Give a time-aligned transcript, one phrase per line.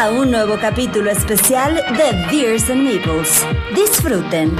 [0.00, 3.44] A un nuevo capítulo especial de Beers and Meeples.
[3.74, 4.56] Disfruten.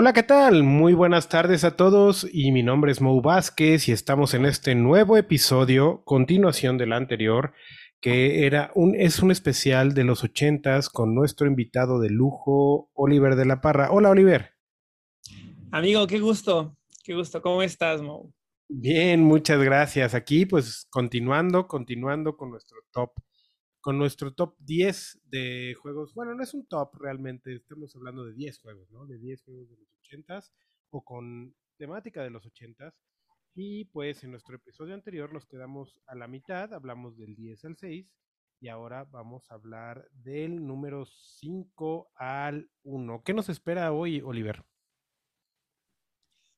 [0.00, 0.62] Hola, ¿qué tal?
[0.64, 4.74] Muy buenas tardes a todos y mi nombre es Mo Vázquez y estamos en este
[4.74, 7.52] nuevo episodio, continuación del anterior,
[8.00, 13.36] que era un, es un especial de los ochentas con nuestro invitado de lujo, Oliver
[13.36, 13.90] de la Parra.
[13.90, 14.52] Hola, Oliver.
[15.70, 17.42] Amigo, qué gusto, qué gusto.
[17.42, 18.32] ¿Cómo estás, Mo?
[18.70, 20.14] Bien, muchas gracias.
[20.14, 23.10] Aquí, pues, continuando, continuando con nuestro top,
[23.80, 26.14] con nuestro top 10 de juegos.
[26.14, 29.06] Bueno, no es un top realmente, estamos hablando de 10 juegos, ¿no?
[29.06, 30.52] De 10 juegos de los ochentas
[30.90, 32.94] o con temática de los ochentas.
[33.54, 37.76] Y pues en nuestro episodio anterior nos quedamos a la mitad, hablamos del 10 al
[37.76, 38.06] 6
[38.60, 43.22] y ahora vamos a hablar del número 5 al 1.
[43.24, 44.62] ¿Qué nos espera hoy, Oliver?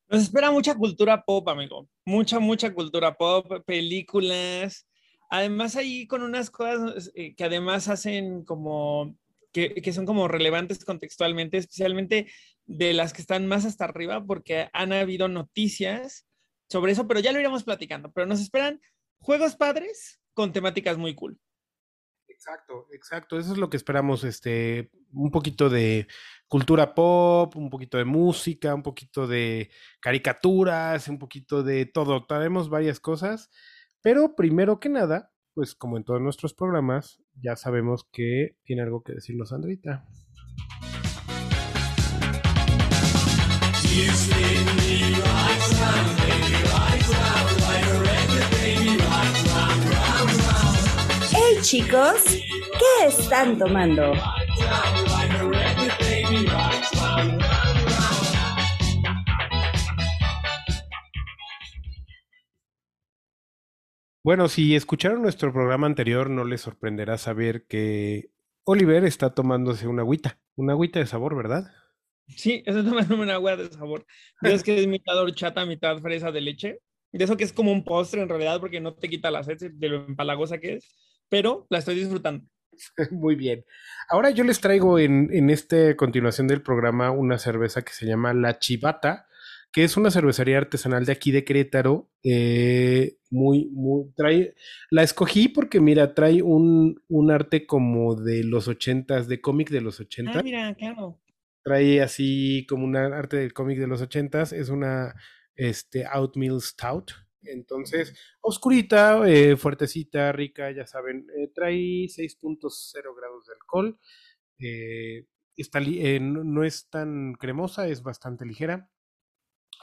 [0.09, 1.89] Nos espera mucha cultura pop, amigo.
[2.05, 4.87] Mucha, mucha cultura pop, películas.
[5.35, 9.17] Además, ahí con unas cosas eh, que además hacen como,
[9.51, 12.31] que, que son como relevantes contextualmente, especialmente
[12.67, 16.27] de las que están más hasta arriba, porque han habido noticias
[16.69, 18.13] sobre eso, pero ya lo iremos platicando.
[18.13, 18.79] Pero nos esperan
[19.21, 21.41] juegos padres con temáticas muy cool.
[22.29, 23.39] Exacto, exacto.
[23.39, 26.09] Eso es lo que esperamos, este, un poquito de
[26.47, 32.27] cultura pop, un poquito de música, un poquito de caricaturas, un poquito de todo.
[32.27, 33.49] Traemos varias cosas,
[34.03, 39.03] pero primero que nada, pues como en todos nuestros programas, ya sabemos que tiene algo
[39.03, 40.05] que decirnos Sandrita.
[51.31, 54.13] Hey chicos, ¿qué están tomando?
[64.25, 68.31] Bueno, si escucharon nuestro programa anterior, no les sorprenderá saber que
[68.65, 71.73] Oliver está tomándose una agüita, una agüita de sabor, ¿verdad?
[72.29, 74.07] Sí, estoy tomando una agua de sabor.
[74.43, 76.79] Es que es mitad horchata, mitad fresa de leche.
[77.11, 79.59] De eso que es como un postre en realidad, porque no te quita la sed
[79.73, 80.89] de lo empalagosa que es,
[81.29, 82.47] pero la estoy disfrutando.
[83.11, 83.65] Muy bien.
[84.09, 88.33] Ahora yo les traigo en, en esta continuación del programa una cerveza que se llama
[88.35, 89.27] La Chivata,
[89.73, 92.11] que es una cervecería artesanal de aquí de Querétaro.
[92.23, 94.55] eh, muy, muy, trae,
[94.91, 99.81] la escogí porque, mira, trae un, un arte como de los ochentas, de cómic de
[99.81, 100.37] los ochentas.
[100.37, 101.19] Ah, mira, claro.
[101.65, 104.53] Trae así como una arte del cómic de los ochentas.
[104.53, 105.15] Es una
[105.55, 106.05] este,
[106.61, 107.13] Stout.
[107.45, 111.27] Entonces, oscurita, eh, fuertecita, rica, ya saben.
[111.37, 113.99] eh, trae 6.0 grados de alcohol.
[114.59, 118.89] eh, está li- no, no es tan cremosa, es bastante ligera.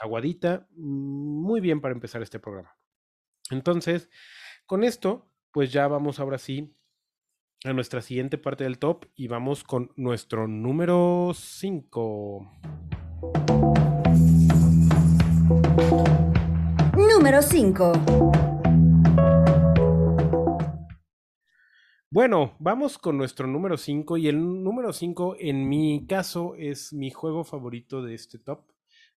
[0.00, 0.66] Aguadita.
[0.70, 2.76] mm, Muy bien para empezar este programa.
[3.50, 4.08] Entonces,
[4.66, 6.74] con esto, pues ya vamos ahora sí
[7.64, 12.50] a nuestra siguiente parte del top y vamos con nuestro número 5.
[16.96, 17.92] Número 5.
[22.12, 27.10] Bueno, vamos con nuestro número 5 y el número 5 en mi caso es mi
[27.10, 28.64] juego favorito de este top.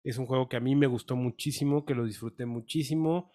[0.04, 3.30] Es un juego que a mí me gustó muchísimo, que lo disfruté muchísimo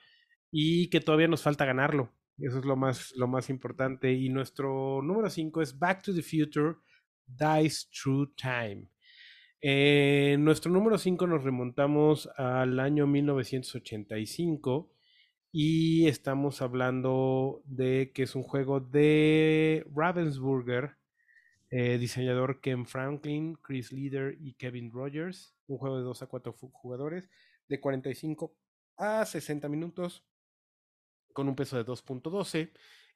[0.52, 2.12] y que todavía nos falta ganarlo.
[2.38, 4.14] Eso es lo más, lo más importante.
[4.14, 6.76] Y nuestro número 5 es Back to the Future
[7.26, 8.90] Dice Through Time.
[9.60, 14.92] En nuestro número 5 nos remontamos al año 1985
[15.52, 20.97] y estamos hablando de que es un juego de Ravensburger,
[21.70, 25.56] eh, diseñador Ken Franklin, Chris Leader y Kevin Rogers.
[25.68, 27.30] Un juego de 2 a 4 jugadores
[27.68, 28.56] de 45
[28.98, 30.26] a 60 minutos
[31.34, 32.72] con un peso de 2.12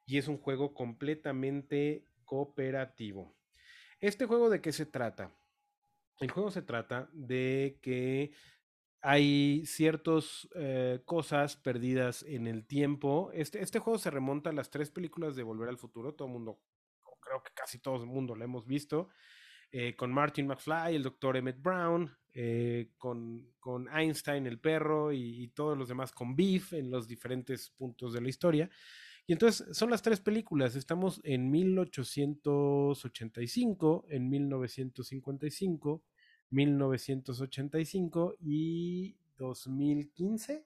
[0.06, 3.36] y es un juego completamente cooperativo.
[4.00, 5.34] ¿Este juego de qué se trata?
[6.20, 8.32] El juego se trata de que
[9.02, 13.32] hay ciertas eh, cosas perdidas en el tiempo.
[13.34, 16.14] Este, este juego se remonta a las tres películas de Volver al Futuro.
[16.14, 16.60] Todo el mundo,
[17.32, 19.08] creo que casi todo el mundo lo hemos visto.
[19.74, 25.44] eh, con Martin McFly, el doctor Emmett Brown, eh, con, con Einstein, el perro, y,
[25.44, 28.70] y todos los demás con Beef en los diferentes puntos de la historia.
[29.26, 30.76] Y entonces son las tres películas.
[30.76, 36.04] Estamos en 1885, en 1955,
[36.50, 40.66] 1985 y 2015.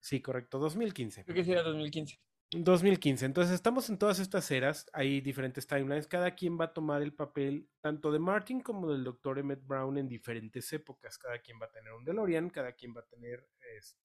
[0.00, 1.24] Sí, correcto, 2015.
[1.24, 2.18] Creo que sí era 2015.
[2.52, 3.26] 2015.
[3.26, 7.12] Entonces estamos en todas estas eras, hay diferentes timelines, cada quien va a tomar el
[7.12, 9.38] papel tanto de Martin como del Dr.
[9.38, 13.00] Emmett Brown en diferentes épocas, cada quien va a tener un DeLorean, cada quien va
[13.00, 13.46] a tener
[13.76, 14.00] este...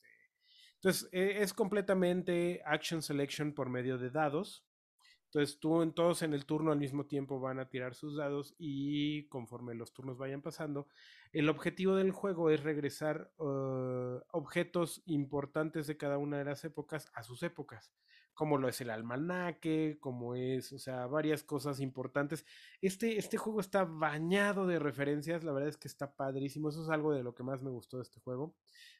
[0.76, 4.66] Entonces e- es completamente action selection por medio de dados.
[5.26, 8.54] Entonces tú en todos en el turno al mismo tiempo van a tirar sus dados
[8.60, 10.88] y conforme los turnos vayan pasando,
[11.34, 17.12] el objetivo del juego es regresar uh, objetos importantes de cada una de las épocas
[17.14, 17.94] a sus épocas
[18.34, 22.46] como lo es el almanaque, como es, o sea, varias cosas importantes.
[22.82, 26.90] Este, este juego está bañado de referencias, la verdad es que está padrísimo, eso es
[26.90, 28.56] algo de lo que más me gustó de este juego.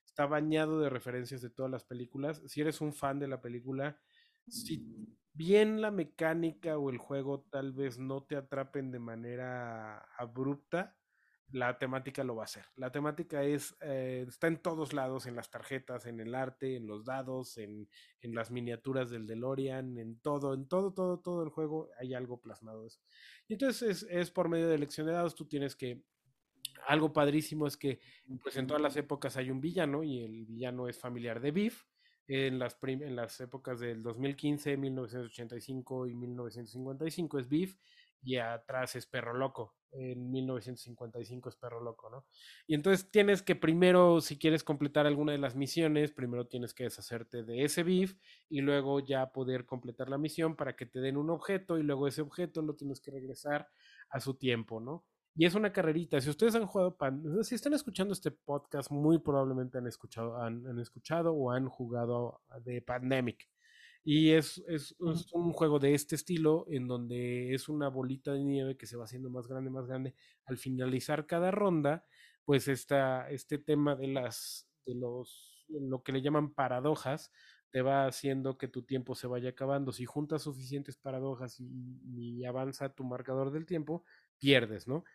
[0.06, 2.44] Está bañado de referencias de todas las películas.
[2.46, 4.00] Si eres un fan de la película,
[4.48, 4.86] si
[5.34, 10.96] bien la mecánica o el juego tal vez no te atrapen de manera abrupta,
[11.54, 12.66] la temática lo va a hacer.
[12.78, 16.88] La temática es, eh, está en todos lados, en las tarjetas, en el arte, en
[16.88, 17.88] los dados, en,
[18.22, 22.42] en, las miniaturas del DeLorean, en todo, en todo, todo, todo el juego hay algo
[22.42, 23.02] plasmado de eso.
[23.48, 26.02] Y entonces es, es por medio de elección de dados, tú tienes que...
[26.88, 28.00] Algo padrísimo es que
[28.42, 31.86] pues en todas las épocas hay un villano y el villano es familiar de Biff.
[32.28, 37.78] En las, en las épocas del 2015, 1985 y 1955 es Biff
[38.24, 39.76] y atrás es Perro Loco.
[39.94, 42.26] En 1955 es Perro Loco, ¿no?
[42.66, 46.86] Y entonces tienes que primero, si quieres completar alguna de las misiones, primero tienes que
[46.86, 48.16] deshacerte de ese BIF
[48.50, 52.08] y luego ya poder completar la misión para que te den un objeto y luego
[52.08, 53.70] ese objeto lo tienes que regresar
[54.10, 55.06] a su tiempo, ¿no?
[55.36, 56.22] Y es una carrerita.
[56.22, 56.96] Si ustedes han jugado,
[57.44, 62.82] si están escuchando este podcast, muy probablemente han escuchado, han escuchado o han jugado de
[62.82, 63.48] Pandemic.
[64.04, 68.44] Y es, es, es, un juego de este estilo en donde es una bolita de
[68.44, 70.14] nieve que se va haciendo más grande, más grande.
[70.46, 72.06] Al finalizar cada ronda,
[72.44, 77.32] pues esta, este tema de las, de los, lo que le llaman paradojas,
[77.72, 79.92] te va haciendo que tu tiempo se vaya acabando.
[79.94, 84.04] Si juntas suficientes paradojas y, y avanza tu marcador del tiempo,
[84.38, 85.06] pierdes, ¿no?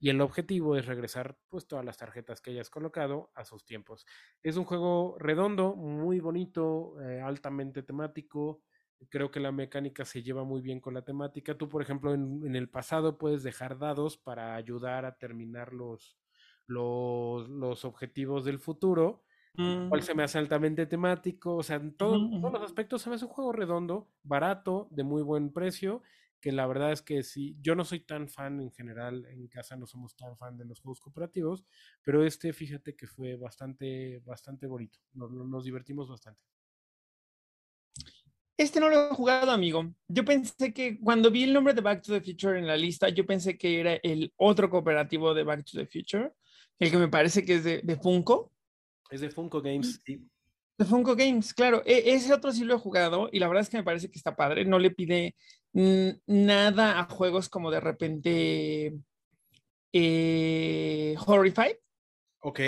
[0.00, 4.06] Y el objetivo es regresar pues todas las tarjetas que hayas colocado a sus tiempos.
[4.42, 8.62] Es un juego redondo, muy bonito, eh, altamente temático.
[9.08, 11.56] Creo que la mecánica se lleva muy bien con la temática.
[11.56, 16.16] Tú, por ejemplo, en, en el pasado puedes dejar dados para ayudar a terminar los,
[16.66, 19.24] los, los objetivos del futuro.
[19.54, 19.88] Mm.
[19.88, 21.56] Cual se me hace altamente temático.
[21.56, 25.02] O sea, en todo, todos los aspectos se me hace un juego redondo, barato, de
[25.02, 26.02] muy buen precio
[26.40, 29.76] que la verdad es que sí, yo no soy tan fan en general, en casa
[29.76, 31.64] no somos tan fan de los juegos cooperativos,
[32.02, 36.40] pero este fíjate que fue bastante, bastante bonito, nos, nos divertimos bastante.
[38.58, 39.94] Este no lo he jugado, amigo.
[40.08, 43.08] Yo pensé que cuando vi el nombre de Back to the Future en la lista,
[43.08, 46.32] yo pensé que era el otro cooperativo de Back to the Future,
[46.80, 48.52] el que me parece que es de, de Funko.
[49.10, 50.28] Es de Funko Games, sí.
[50.76, 51.84] De Funko Games, claro.
[51.86, 54.18] E ese otro sí lo he jugado y la verdad es que me parece que
[54.18, 54.64] está padre.
[54.64, 55.36] No le pide
[55.72, 58.94] nada a juegos como de repente
[59.92, 61.76] eh, Horrified.
[62.40, 62.60] Ok.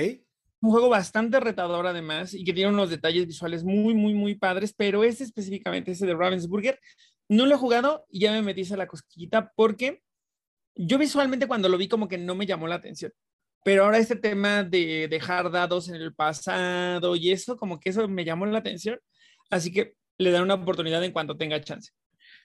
[0.62, 4.74] Un juego bastante retador además y que tiene unos detalles visuales muy, muy, muy padres,
[4.76, 6.78] pero ese específicamente, ese de Ravensburger,
[7.28, 10.02] no lo he jugado y ya me metí a la cosquillita porque
[10.74, 13.12] yo visualmente cuando lo vi como que no me llamó la atención.
[13.64, 18.08] Pero ahora este tema de dejar dados en el pasado y eso, como que eso
[18.08, 18.98] me llamó la atención.
[19.50, 21.92] Así que le dan una oportunidad en cuanto tenga chance.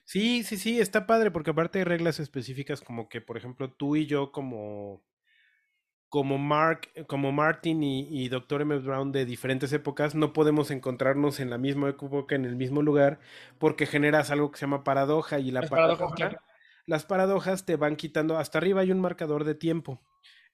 [0.06, 3.96] Sí, sí, sí, está padre porque aparte hay reglas específicas como que, por ejemplo, tú
[3.96, 5.02] y yo como
[6.08, 8.62] como Mark, como Martin y, y Dr.
[8.62, 8.78] M.
[8.78, 13.18] Brown de diferentes épocas, no podemos encontrarnos en la misma época, en el mismo lugar,
[13.58, 16.40] porque generas algo que se llama paradoja y la Las paradoja, paradojas, claro.
[16.86, 20.00] las paradojas te van quitando, hasta arriba hay un marcador de tiempo.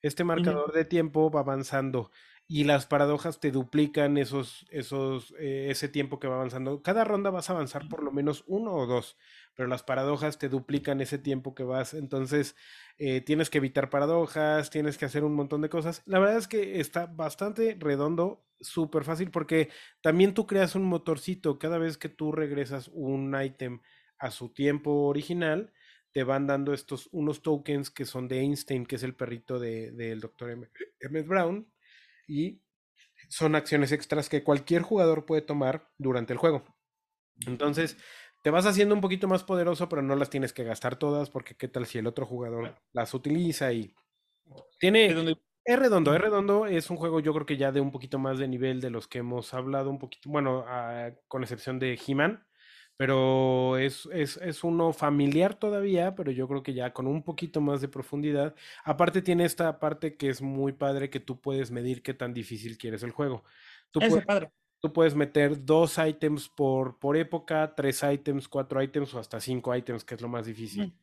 [0.01, 0.75] Este marcador uh -huh.
[0.75, 2.11] de tiempo va avanzando
[2.47, 6.81] y las paradojas te duplican esos, esos, eh, ese tiempo que va avanzando.
[6.83, 9.17] Cada ronda vas a avanzar por lo menos uno o dos,
[9.55, 11.93] pero las paradojas te duplican ese tiempo que vas.
[11.93, 12.55] Entonces
[12.97, 16.01] eh, tienes que evitar paradojas, tienes que hacer un montón de cosas.
[16.05, 19.69] La verdad es que está bastante redondo, súper fácil, porque
[20.01, 21.59] también tú creas un motorcito.
[21.59, 23.81] Cada vez que tú regresas un ítem
[24.17, 25.73] a su tiempo original,
[26.11, 29.97] te van dando estos unos tokens que son de Einstein, que es el perrito del
[29.97, 30.51] de, de doctor
[30.99, 31.67] Emmett Brown,
[32.27, 32.61] y
[33.29, 36.63] son acciones extras que cualquier jugador puede tomar durante el juego.
[37.47, 37.97] Entonces,
[38.43, 41.55] te vas haciendo un poquito más poderoso, pero no las tienes que gastar todas, porque
[41.55, 43.95] qué tal si el otro jugador las utiliza y
[44.79, 45.37] tiene...
[45.65, 48.37] Es redondo, es redondo, es un juego yo creo que ya de un poquito más
[48.37, 52.45] de nivel de los que hemos hablado un poquito, bueno, uh, con excepción de He-Man,
[52.97, 57.59] Pero es, es, es uno familiar todavía, pero yo creo que ya con un poquito
[57.61, 58.55] más de profundidad.
[58.83, 62.77] Aparte tiene esta parte que es muy padre que tú puedes medir qué tan difícil
[62.77, 63.43] quieres el juego.
[63.91, 64.51] Tú Ese puedes, padre.
[64.83, 69.73] Tú puedes meter dos ítems por, por época, tres ítems, cuatro ítems o hasta cinco
[69.73, 70.93] ítems, que es lo más difícil.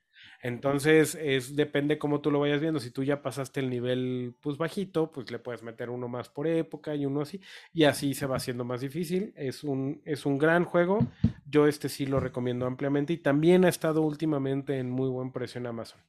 [0.43, 2.79] Entonces, es, depende cómo tú lo vayas viendo.
[2.79, 6.47] Si tú ya pasaste el nivel pues bajito, pues le puedes meter uno más por
[6.47, 7.41] época y uno así.
[7.73, 9.33] Y así se va haciendo más difícil.
[9.35, 10.99] Es un, es un gran juego.
[11.47, 13.15] Yo este sí lo recomiendo ampliamente.
[13.15, 16.03] Y también ha estado últimamente en muy buen precio en Amazon.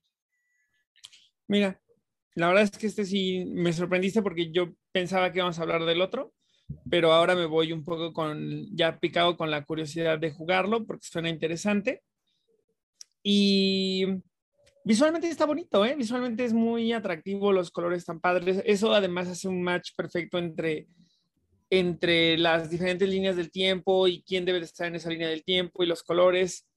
[1.47, 1.79] Mira,
[2.35, 5.85] la verdad es que este sí me sorprendiste porque yo pensaba que íbamos a hablar
[5.85, 6.33] del otro,
[6.89, 11.05] pero ahora me voy un poco con, ya picado con la curiosidad de jugarlo porque
[11.07, 12.01] suena interesante.
[13.23, 14.05] Y
[14.83, 15.95] visualmente está bonito, ¿eh?
[15.95, 18.61] Visualmente es muy atractivo, los colores están padres.
[18.65, 20.87] Eso además hace un match perfecto entre,
[21.69, 25.43] entre las diferentes líneas del tiempo y quién debe de estar en esa línea del
[25.43, 26.67] tiempo y los colores.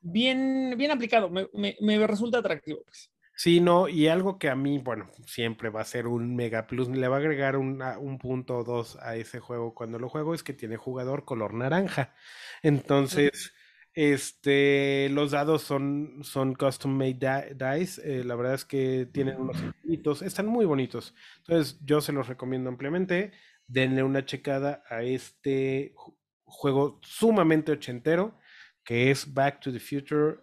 [0.00, 2.82] Bien, bien aplicado, me, me- me resulta atractivo.
[2.84, 3.10] pues.
[3.38, 6.88] Sí, no, y algo que a mí, bueno, siempre va a ser un mega plus,
[6.88, 7.78] le va a agregar un,
[8.18, 12.14] punto o dos a ese juego cuando lo juego, es que tiene jugador color naranja.
[12.62, 13.52] Entonces,
[13.92, 17.14] este, los dados son, son custom made
[17.54, 21.14] di- dice, eh, la verdad es que tienen unos circulitos, están muy bonitos.
[21.38, 23.32] Entonces, yo se los recomiendo ampliamente.
[23.66, 28.38] Denle una checada a este ju- juego sumamente ochentero,
[28.84, 30.38] que es Back to the Future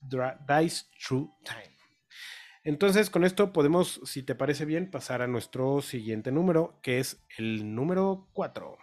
[0.00, 1.77] Dra- Dice True Time.
[2.68, 7.24] Entonces, con esto podemos, si te parece bien, pasar a nuestro siguiente número, que es
[7.38, 8.76] el número 4.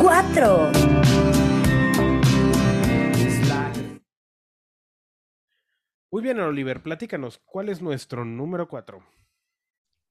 [0.00, 0.72] 4.
[6.10, 9.04] Muy bien, Oliver, platícanos, ¿cuál es nuestro número 4?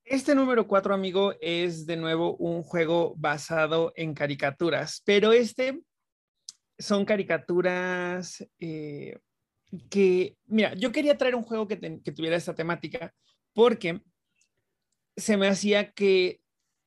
[0.05, 5.81] Este número 4, amigo, es de nuevo un juego basado en caricaturas, pero este
[6.77, 9.17] son caricaturas eh,
[9.89, 13.13] que, mira, yo quería traer un juego que, que tuviera esta temática
[13.53, 14.01] porque
[15.15, 16.41] se me hacía que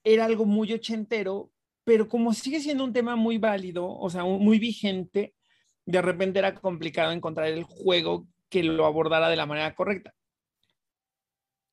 [0.05, 1.51] era algo muy ochentero,
[1.85, 5.35] pero como sigue siendo un tema muy válido, o sea, muy vigente,
[5.85, 10.15] de repente era complicado encontrar el juego que lo abordara de la manera correcta.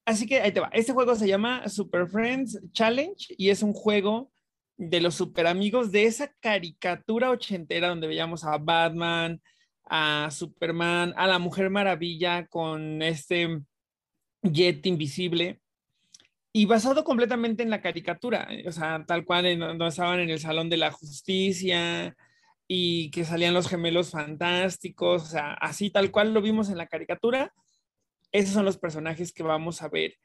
[0.05, 0.69] Así que ahí te va.
[0.71, 4.31] Este juego se llama Super Friends Challenge y es un juego
[4.77, 9.41] de los super amigos de esa caricatura ochentera donde veíamos a Batman,
[9.89, 13.61] a Superman, a la Mujer Maravilla con este
[14.41, 15.61] jet invisible
[16.53, 20.29] y basado completamente en la caricatura, eh, o sea, tal cual en donde estaban en
[20.29, 22.15] el Salón de la Justicia
[22.67, 26.87] y que salían los gemelos fantásticos, o sea, así tal cual lo vimos en la
[26.87, 27.53] caricatura,
[28.31, 30.15] esos son los personajes que vamos a ver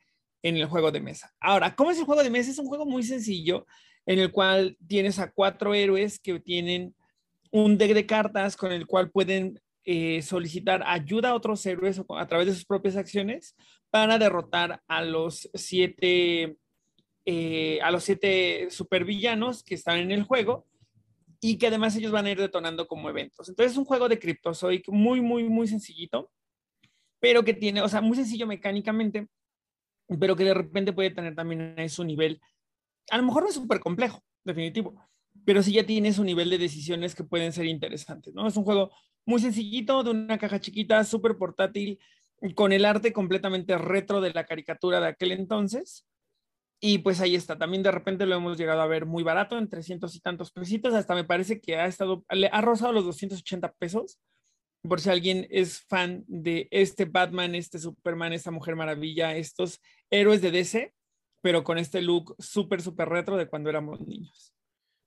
[0.43, 1.33] en el juego de mesa.
[1.39, 2.51] Ahora, ¿cómo es el juego de mesa?
[2.51, 3.67] Es un juego muy sencillo
[4.07, 6.95] en el cual tienes a cuatro héroes que tienen
[7.53, 12.27] un deck de cartas con el cual pueden eh, solicitar ayuda a otros héroes a
[12.27, 13.55] través de sus propias acciones
[13.91, 16.57] para derrotar a los siete,
[17.27, 20.67] eh, a los siete supervillanos que están en el juego
[21.41, 23.49] y que además ellos van a ir detonando como eventos.
[23.49, 26.31] Entonces es un juego de Cryptozoic muy, muy, muy sencillito,
[27.21, 29.27] pero que tiene, o sea, muy sencillo mecánicamente,
[30.21, 32.41] pero que de repente puede tener también ahí su nivel.
[33.11, 34.95] A lo mejor no es súper complejo, definitivo,
[35.45, 38.47] pero sí ya tiene su nivel de decisiones que pueden ser interesantes, ¿no?
[38.47, 38.91] Es un juego
[39.25, 41.99] muy sencillito, de una caja chiquita, súper portátil,
[42.55, 46.07] con el arte completamente retro de la caricatura de aquel entonces.
[46.81, 49.69] Y pues ahí está, también de repente lo hemos llegado a ver muy barato, en
[49.69, 53.73] 300 y tantos pesitos, hasta me parece que ha estado, le ha rozado los 280
[53.75, 54.19] pesos,
[54.83, 59.81] por si alguien es fan de este Batman, este Superman, esta Mujer Maravilla, estos
[60.11, 60.93] héroes de DC,
[61.41, 64.53] pero con este look súper, súper retro de cuando éramos niños.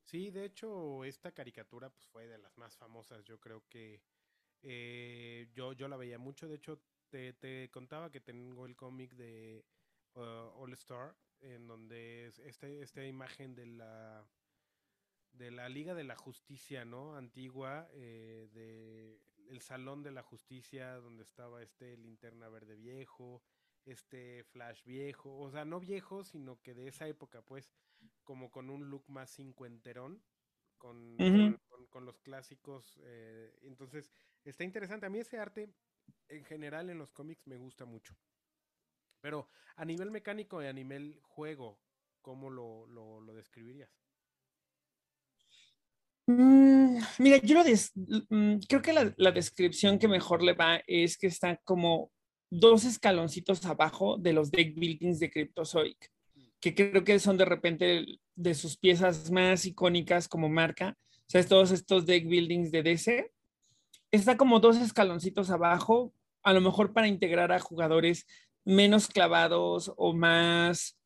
[0.05, 3.23] Sí, de hecho, esta caricatura pues, fue de las más famosas.
[3.23, 4.03] Yo creo que
[4.61, 6.47] eh, yo, yo la veía mucho.
[6.47, 9.65] De hecho, te, te contaba que tengo el cómic de
[10.13, 14.27] uh, All Star, en donde es este, esta imagen de la
[15.31, 17.17] de la Liga de la Justicia, ¿no?
[17.17, 19.19] Antigua, eh, de
[19.49, 23.43] el Salón de la Justicia, donde estaba este linterna verde viejo,
[23.85, 27.69] este Flash viejo, o sea, no viejo, sino que de esa época, pues,
[28.25, 30.23] como con un look más cincuenterón,
[30.77, 32.99] con, con, con los clásicos.
[33.03, 34.11] eh, entonces,
[34.43, 35.05] está interesante.
[35.05, 35.73] A mí ese arte,
[36.29, 38.15] en general, en los cómics me gusta mucho.
[39.21, 41.81] Pero a nivel mecánico y a nivel juego,
[42.21, 43.91] ¿cómo lo, lo, lo describirías?
[46.27, 50.81] Mm, mira, yo lo des- mm, creo que la, la descripción que mejor le va
[50.87, 52.11] es que está como
[52.49, 56.11] dos escaloncitos abajo de los deck buildings de Cryptozoic.
[56.59, 60.97] Que creo que son de repente de sus piezas más icónicas como marca.
[61.11, 63.31] O sea, es todos estos deck buildings de DC.
[64.11, 68.25] Está como dos escaloncitos abajo, a lo mejor para integrar a jugadores
[68.63, 70.97] menos clavados o más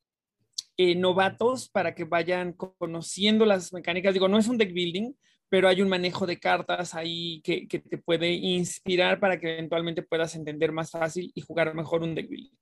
[0.77, 4.13] eh, novatos para que vayan conociendo las mecánicas.
[4.13, 5.13] Digo, no es un deck building,
[5.49, 10.03] pero hay un manejo de cartas ahí que, que, te puede inspirar para que eventualmente
[10.03, 12.55] puedas entender más fácil y jugar mejor un deck building.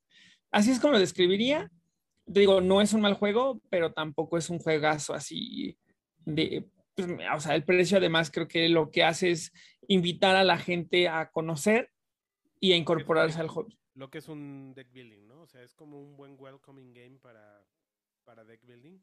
[0.51, 1.69] Así es como lo describiría.
[2.27, 5.77] Digo, no es un mal juego, pero tampoco es un juegazo así
[6.25, 6.69] de...
[6.93, 9.53] Pues, o sea, el precio además creo que lo que hace es
[9.87, 11.91] invitar a la gente a conocer
[12.59, 13.79] y a incorporarse al hobby.
[13.93, 15.41] Lo que es un deck building, ¿no?
[15.41, 17.63] O sea, es como un buen welcoming game para,
[18.25, 18.99] para deck building.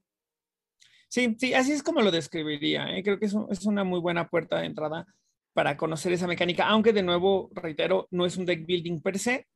[1.09, 2.97] Sí, sí, así es como lo describiría.
[2.97, 3.02] ¿eh?
[3.02, 5.07] Creo que es, es, una muy buena puerta de entrada
[5.52, 9.47] para conocer esa mecánica, aunque de nuevo, reitero, no es un deck building per se,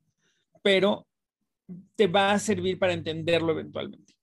[0.63, 1.08] pero
[1.95, 4.15] te va a servir para entenderlo eventualmente.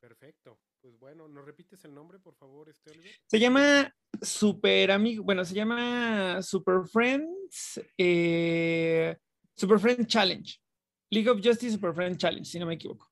[0.00, 0.58] Perfecto.
[0.80, 3.12] Pues bueno, ¿nos repites el nombre, por favor, este Oliver?
[3.26, 9.16] Se llama Super Amigo, bueno, se llama Super Friends, eh,
[9.54, 10.58] Super Friends Challenge.
[11.10, 13.10] League of Justice Super Friends Challenge, si no me equivoco.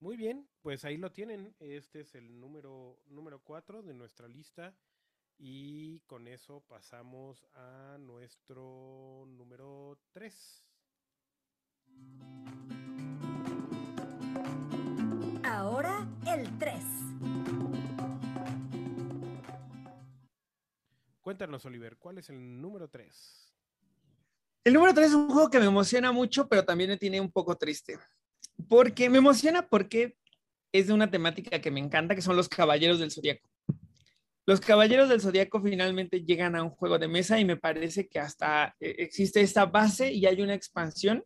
[0.00, 1.54] Muy bien, pues ahí lo tienen.
[1.58, 4.76] Este es el número, número 4 de nuestra lista.
[5.38, 10.69] Y con eso pasamos a nuestro número 3.
[15.44, 16.82] Ahora el 3.
[21.20, 23.54] Cuéntanos, Oliver, ¿cuál es el número 3?
[24.64, 27.30] El número 3 es un juego que me emociona mucho, pero también me tiene un
[27.30, 27.98] poco triste.
[28.68, 30.16] Porque me emociona porque
[30.72, 33.48] es de una temática que me encanta, que son los Caballeros del Zodíaco.
[34.46, 38.18] Los Caballeros del Zodíaco finalmente llegan a un juego de mesa y me parece que
[38.18, 41.24] hasta eh, existe esta base y hay una expansión.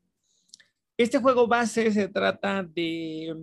[0.97, 3.35] Este juego base se trata de,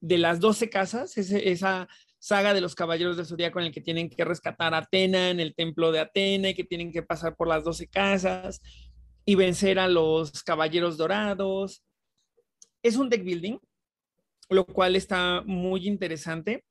[0.00, 1.88] de las 12 casas, esa
[2.18, 5.40] saga de los Caballeros del Zodíaco en el que tienen que rescatar a Atena en
[5.40, 8.60] el templo de Atena y que tienen que pasar por las 12 casas
[9.24, 11.82] y vencer a los Caballeros Dorados.
[12.82, 13.58] Es un deck building,
[14.50, 16.64] lo cual está muy interesante.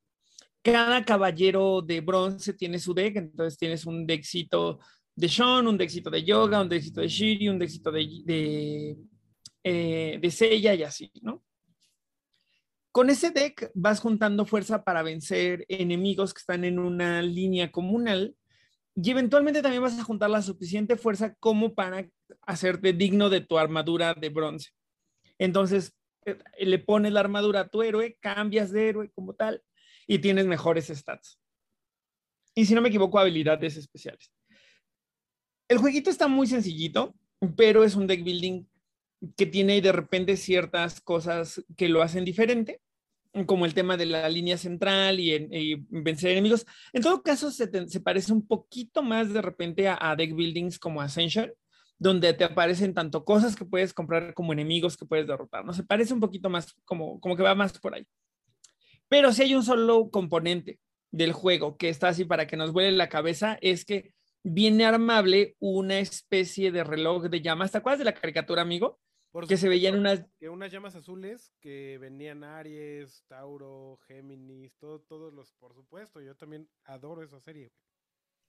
[0.62, 4.78] Cada caballero de bronce tiene su deck, entonces tienes un deckcito
[5.14, 8.96] de Sean, un deckcito de Yoga, un deckcito de Shiri, un deckcito de, de,
[9.64, 11.42] eh, de Seiya y así, ¿no?
[12.90, 18.36] Con ese deck vas juntando fuerza para vencer enemigos que están en una línea comunal
[18.94, 22.06] y eventualmente también vas a juntar la suficiente fuerza como para
[22.42, 24.70] hacerte digno de tu armadura de bronce.
[25.38, 25.94] Entonces,
[26.26, 29.62] eh, le pones la armadura a tu héroe, cambias de héroe como tal
[30.06, 31.40] y tienes mejores stats.
[32.54, 34.30] Y si no me equivoco, habilidades especiales.
[35.68, 37.14] El jueguito está muy sencillito,
[37.56, 38.66] pero es un deck building
[39.36, 42.80] que tiene de repente ciertas cosas que lo hacen diferente,
[43.46, 46.66] como el tema de la línea central y, y vencer enemigos.
[46.92, 47.68] En todo caso, se,
[48.00, 51.52] parece un poquito más de repente a, a deck buildings como Ascension,
[51.98, 55.72] donde te aparecen tanto cosas que puedes comprar como enemigos que puedes derrotar, ¿no?
[55.72, 58.06] Se parece un poquito más, como, como que va más por ahí.
[59.08, 60.80] Pero si hay un solo componente
[61.10, 65.54] del juego que está así para que nos vuele la cabeza, es que viene armable
[65.60, 67.70] una especie de reloj de llamas.
[67.70, 68.98] ¿Te acuerdas de la caricatura, amigo?
[69.32, 70.26] Por que se veían unas...
[70.38, 76.36] Que unas llamas azules que venían Aries, Tauro, Géminis, todo, todos los, por supuesto, yo
[76.36, 77.72] también adoro esa serie.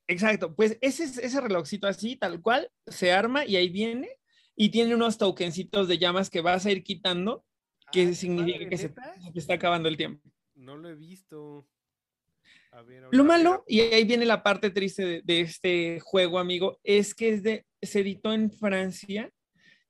[0.08, 4.20] Exacto, pues ese, ese relojcito así, tal cual, se arma y ahí viene
[4.58, 7.46] y tiene unos tokencitos de llamas que vas a ir quitando,
[7.94, 10.30] que ah, significa que se, se, está acabando el tiempo.
[10.54, 11.66] No lo he visto.
[12.72, 16.78] A ver, lo malo, y ahí viene la parte triste de, de, este juego, amigo,
[16.84, 19.32] es que es de, se editó en Francia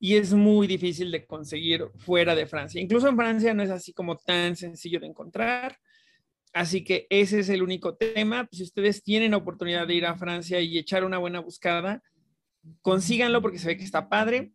[0.03, 2.81] y es muy difícil de conseguir fuera de Francia.
[2.81, 5.79] Incluso en Francia no es así como tan sencillo de encontrar.
[6.51, 8.49] Así que ese es el único tema.
[8.51, 12.03] Si ustedes tienen oportunidad de ir a Francia y echar una buena buscada,
[12.81, 14.51] consíganlo porque se ve que está padre.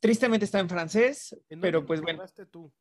[0.00, 2.24] Tristemente está en francés, ¿En pero pues bueno.
[2.50, 2.72] Tú?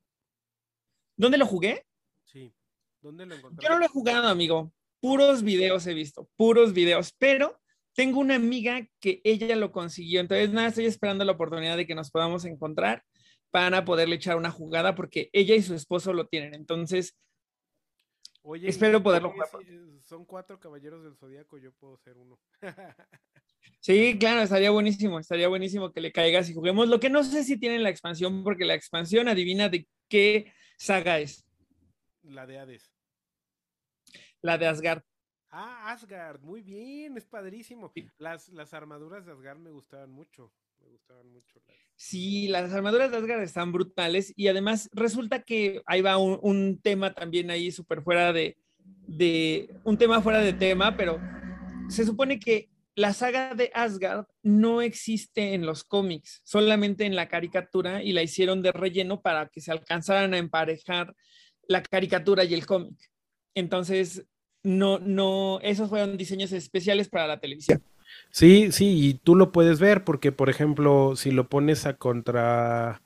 [1.16, 1.86] ¿Dónde lo jugué?
[2.26, 2.52] Sí.
[3.00, 3.64] ¿Dónde lo encontraste?
[3.64, 4.74] Yo no lo he jugado, amigo.
[5.02, 7.62] Puros videos he visto, puros videos, pero
[7.94, 10.22] tengo una amiga que ella lo consiguió.
[10.22, 13.04] Entonces, nada, estoy esperando la oportunidad de que nos podamos encontrar
[13.52, 16.54] para poderle echar una jugada porque ella y su esposo lo tienen.
[16.54, 17.18] Entonces,
[18.44, 19.50] Oye, espero poderlo jugar.
[20.04, 22.40] Son cuatro caballeros del zodiaco, yo puedo ser uno.
[23.80, 26.88] sí, claro, estaría buenísimo, estaría buenísimo que le caigas y juguemos.
[26.88, 31.20] Lo que no sé si tienen la expansión, porque la expansión adivina de qué saga
[31.20, 31.46] es.
[32.24, 32.92] La de Hades.
[34.42, 35.04] La de Asgard.
[35.52, 37.92] Ah, Asgard, muy bien, es padrísimo.
[38.18, 40.52] Las, las armaduras de Asgard me gustaban mucho.
[40.80, 41.60] Me gustaban mucho.
[41.68, 46.40] las- Sí, las armaduras de Asgard están brutales y además resulta que ahí va un,
[46.42, 48.58] un tema también ahí súper fuera de,
[49.08, 51.20] de, un tema fuera de tema, pero
[51.90, 57.28] se supone que la saga de Asgard no existe en los cómics, solamente en la
[57.28, 61.14] caricatura y la hicieron de relleno para que se alcanzaran a emparejar
[61.68, 62.98] la caricatura y el cómic.
[63.54, 64.26] Entonces,
[64.64, 67.82] no, no, esos fueron diseños especiales para la televisión.
[68.30, 73.02] Sí, sí, y tú lo puedes ver porque, por ejemplo, si lo pones a contra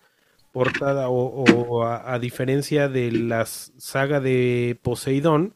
[0.52, 5.54] portada o, o a, a diferencia de la saga de Poseidón,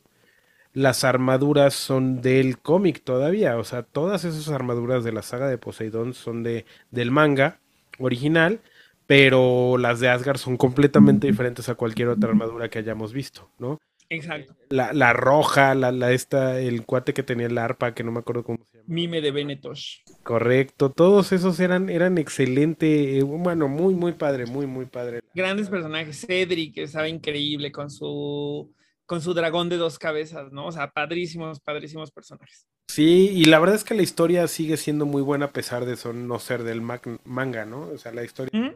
[0.74, 5.58] las armaduras son del cómic todavía, o sea, todas esas armaduras de la saga de
[5.58, 7.60] Poseidón son de, del manga
[8.00, 8.62] original,
[9.08, 13.80] pero las de Asgard son completamente diferentes a cualquier otra armadura que hayamos visto, ¿no?
[14.10, 14.56] Exacto.
[14.70, 18.20] La, la roja, la, la esta, el cuate que tenía la arpa, que no me
[18.20, 18.86] acuerdo cómo se llama.
[18.88, 20.00] Mime de Benetosh.
[20.24, 25.20] Correcto, todos esos eran, eran excelente, eh, bueno, muy, muy padre, muy, muy padre.
[25.36, 26.26] Grandes personajes.
[26.26, 28.74] Cedric, que estaba increíble con su,
[29.06, 30.66] con su dragón de dos cabezas, ¿no?
[30.66, 32.68] O sea, padrísimos, padrísimos personajes.
[32.88, 35.94] Sí, y la verdad es que la historia sigue siendo muy buena a pesar de
[35.94, 37.90] eso no ser del manga, ¿no?
[37.90, 38.76] O sea, la historia...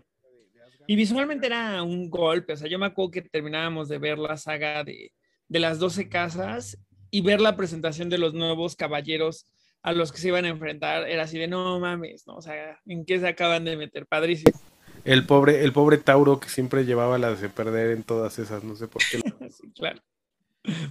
[0.86, 2.54] Y visualmente era un golpe.
[2.54, 5.13] O sea, yo me acuerdo que terminábamos de ver la saga de,
[5.54, 6.80] de las 12 casas
[7.12, 9.46] y ver la presentación de los nuevos caballeros
[9.84, 11.08] a los que se iban a enfrentar.
[11.08, 12.38] Era así de no mames, ¿no?
[12.38, 14.08] O sea, ¿en qué se acaban de meter?
[14.08, 14.60] Padrísimo.
[15.06, 18.76] El pobre, el pobre Tauro que siempre llevaba las de perder en todas esas, no
[18.76, 19.20] sé por qué.
[19.52, 20.02] Sí, claro.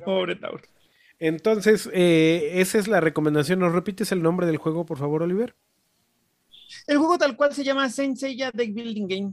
[0.05, 0.62] Pobre Tauro.
[1.18, 3.59] Entonces, eh, esa es la recomendación.
[3.59, 5.57] ¿Nos repites el nombre del juego, por favor, Oliver?
[6.87, 9.33] El juego tal cual se llama Saint Seiya Deck Building Game.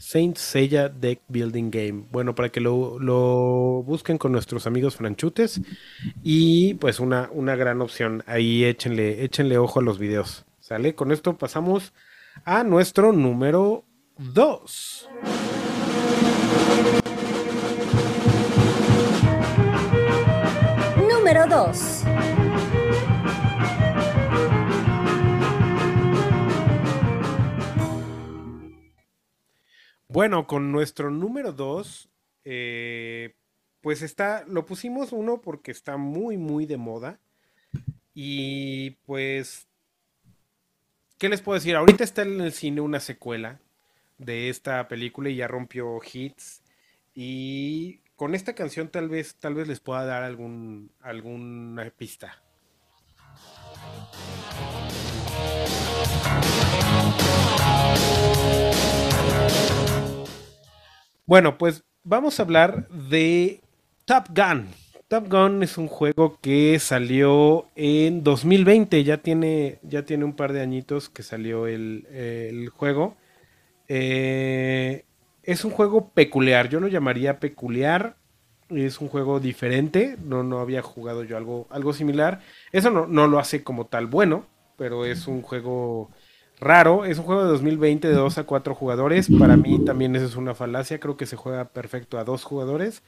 [0.00, 2.04] Saint Seiya Deck Building Game.
[2.10, 5.60] Bueno, para que lo, lo busquen con nuestros amigos franchutes.
[6.22, 8.24] Y pues una, una gran opción.
[8.26, 10.46] Ahí échenle, échenle ojo a los videos.
[10.58, 10.94] ¿Sale?
[10.94, 11.92] Con esto pasamos
[12.44, 13.84] a nuestro número
[14.16, 15.08] 2.
[21.10, 22.04] Número 2.
[30.12, 32.08] Bueno, con nuestro número 2,
[33.80, 37.20] pues está, lo pusimos uno porque está muy, muy de moda.
[38.12, 39.68] Y pues,
[41.16, 41.76] ¿qué les puedo decir?
[41.76, 43.60] Ahorita está en el cine una secuela
[44.18, 46.64] de esta película y ya rompió hits.
[47.14, 52.42] Y con esta canción tal vez, tal vez les pueda dar algún, alguna pista.
[61.30, 63.60] Bueno, pues vamos a hablar de
[64.04, 64.66] Top Gun.
[65.06, 70.52] Top Gun es un juego que salió en 2020, ya tiene, ya tiene un par
[70.52, 73.14] de añitos que salió el, el juego.
[73.86, 75.04] Eh,
[75.44, 78.16] es un juego peculiar, yo lo llamaría peculiar.
[78.68, 82.40] Es un juego diferente, no, no había jugado yo algo, algo similar.
[82.72, 86.10] Eso no, no lo hace como tal bueno, pero es un juego
[86.60, 87.04] raro.
[87.04, 89.28] Es un juego de 2020 de 2 a 4 jugadores.
[89.38, 91.00] Para mí también eso es una falacia.
[91.00, 93.02] Creo que se juega perfecto a dos jugadores.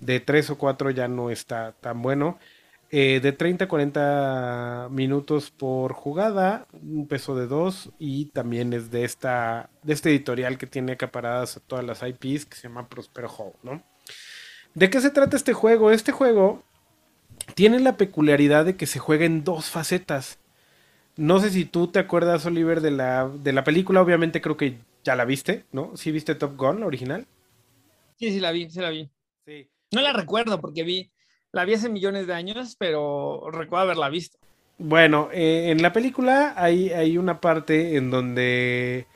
[0.00, 2.38] De 3 o 4 ya no está tan bueno.
[2.92, 8.90] Eh, de 30 a 40 minutos por jugada, un peso de 2 y también es
[8.90, 13.28] de esta de este editorial que tiene acaparadas todas las IPs que se llama Prospero
[13.28, 13.80] Hall.
[14.74, 15.92] ¿De qué se trata este juego?
[15.92, 16.64] Este juego
[17.54, 20.38] tiene la peculiaridad de que se juega en dos facetas.
[21.20, 24.00] No sé si tú te acuerdas, Oliver, de la, de la película.
[24.00, 25.94] Obviamente creo que ya la viste, ¿no?
[25.94, 27.26] ¿Sí viste Top Gun, la original?
[28.18, 29.10] Sí, sí la vi, sí la vi.
[29.44, 29.68] Sí.
[29.92, 31.10] No la recuerdo porque vi,
[31.52, 34.38] la vi hace millones de años, pero recuerdo haberla visto.
[34.78, 39.06] Bueno, eh, en la película hay, hay una parte en donde,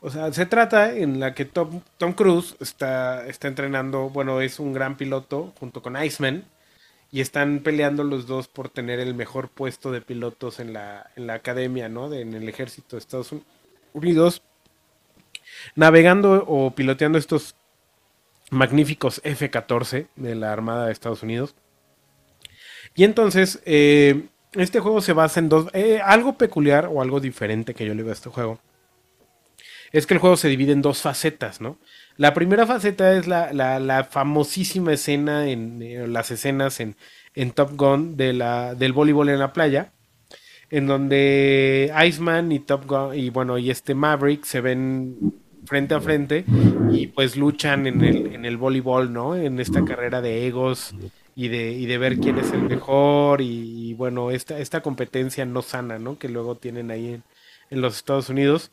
[0.00, 4.60] o sea, se trata en la que Tom, Tom Cruise está, está entrenando, bueno, es
[4.60, 6.44] un gran piloto junto con Iceman
[7.10, 11.26] y están peleando los dos por tener el mejor puesto de pilotos en la, en
[11.26, 12.08] la academia, ¿no?
[12.10, 13.34] De- en el ejército de Estados
[13.94, 14.42] Unidos,
[15.74, 17.54] navegando o piloteando estos
[18.50, 21.54] magníficos F-14 de la Armada de Estados Unidos.
[22.94, 25.68] Y entonces, eh, este juego se basa en dos...
[25.72, 28.58] eh, algo peculiar o algo diferente que yo le veo a este juego.
[29.92, 31.78] Es que el juego se divide en dos facetas, ¿no?
[32.18, 36.96] La primera faceta es la, la- famosísima escena, en las escenas en,
[37.34, 39.92] en Top Gun de la, del voleibol en la playa,
[40.68, 45.16] en donde Iceman y Top Gun, y bueno, y este Maverick se ven
[45.64, 46.44] frente a frente
[46.90, 49.36] y pues luchan en el, en el voleibol, ¿no?
[49.36, 50.94] En esta carrera de egos
[51.36, 55.44] y de, y de ver quién es el mejor y, y, bueno, esta, esta competencia
[55.46, 56.18] no sana, ¿no?
[56.18, 57.22] Que luego tienen ahí en,
[57.70, 58.72] en los Estados Unidos.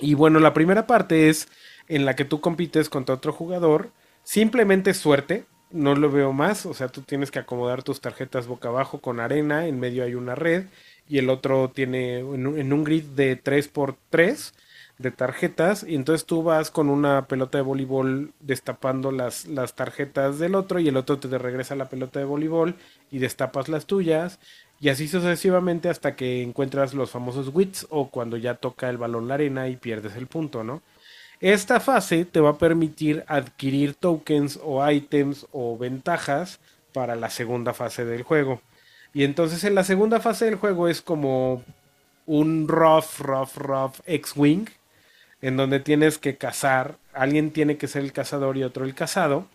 [0.00, 1.48] Y bueno, la primera parte es
[1.88, 3.90] en la que tú compites contra otro jugador,
[4.22, 8.68] simplemente suerte, no lo veo más, o sea, tú tienes que acomodar tus tarjetas boca
[8.68, 10.66] abajo con arena, en medio hay una red
[11.08, 14.52] y el otro tiene en un, grid de 3x3
[14.98, 20.38] de tarjetas y entonces tú vas con una pelota de voleibol destapando las, las tarjetas
[20.38, 22.74] del otro y el otro te regresa la pelota de voleibol
[23.10, 24.38] y destapas las tuyas
[24.80, 29.28] y así sucesivamente hasta que encuentras los famosos wits o cuando ya toca el balón
[29.28, 30.82] la arena y pierdes el punto, ¿no?
[31.40, 36.58] Esta fase te va a permitir adquirir tokens o items o ventajas
[36.92, 38.60] para la segunda fase del juego.
[39.14, 41.62] Y entonces en la segunda fase del juego es como
[42.26, 44.66] un rough, rough, rough X-Wing,
[45.40, 49.46] en donde tienes que cazar, alguien tiene que ser el cazador y otro el cazado,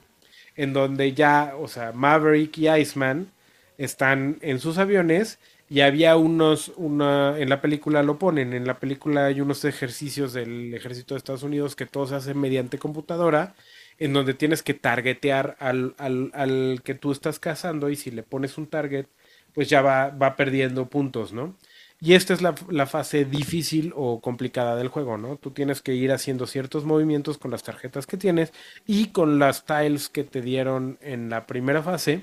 [0.56, 3.32] en donde ya, o sea, Maverick y Iceman
[3.78, 5.38] están en sus aviones
[5.74, 10.32] y había unos, una, en la película lo ponen, en la película hay unos ejercicios
[10.32, 13.56] del ejército de Estados Unidos que todos se hacen mediante computadora,
[13.98, 18.22] en donde tienes que targetear al, al, al que tú estás cazando y si le
[18.22, 19.08] pones un target,
[19.56, 21.58] pues ya va, va perdiendo puntos, ¿no?
[22.00, 25.38] Y esta es la, la, fase difícil o complicada del juego, ¿no?
[25.38, 28.54] Tú tienes que ir haciendo ciertos movimientos con las tarjetas que tienes
[28.86, 32.22] y con las tiles que te dieron en la primera fase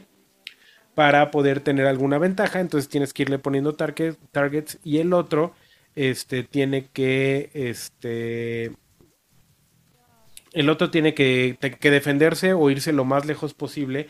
[0.94, 2.60] para poder tener alguna ventaja.
[2.60, 5.54] Entonces tienes que irle poniendo target, targets y el otro
[5.94, 8.72] este, tiene que, este,
[10.52, 14.08] el otro tiene que, que defenderse o irse lo más lejos posible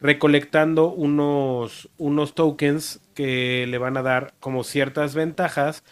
[0.00, 5.82] recolectando unos, unos tokens que le van a dar como ciertas ventajas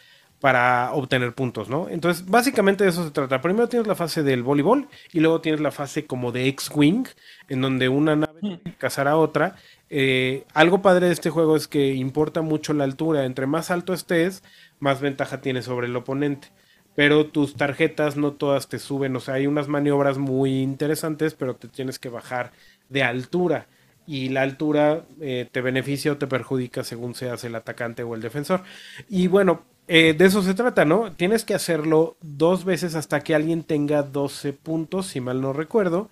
[0.41, 1.89] para obtener puntos, ¿no?
[1.89, 3.41] Entonces, básicamente de eso se trata.
[3.41, 7.07] Primero tienes la fase del voleibol y luego tienes la fase como de X-Wing,
[7.49, 9.57] en donde una nave tiene que cazar a otra.
[9.91, 13.25] Eh, algo padre de este juego es que importa mucho la altura.
[13.25, 14.43] Entre más alto estés,
[14.81, 16.49] más ventaja tienes sobre el oponente.
[16.95, 19.15] Pero tus tarjetas no todas te suben.
[19.17, 22.53] O sea, hay unas maniobras muy interesantes, pero te tienes que bajar
[22.89, 23.67] de altura
[24.07, 28.23] y la altura eh, te beneficia o te perjudica según seas el atacante o el
[28.23, 28.63] defensor.
[29.09, 31.13] Y bueno, eh, de eso se trata, ¿no?
[31.13, 36.09] Tienes que hacerlo dos veces hasta que alguien tenga 12 puntos, si mal no recuerdo.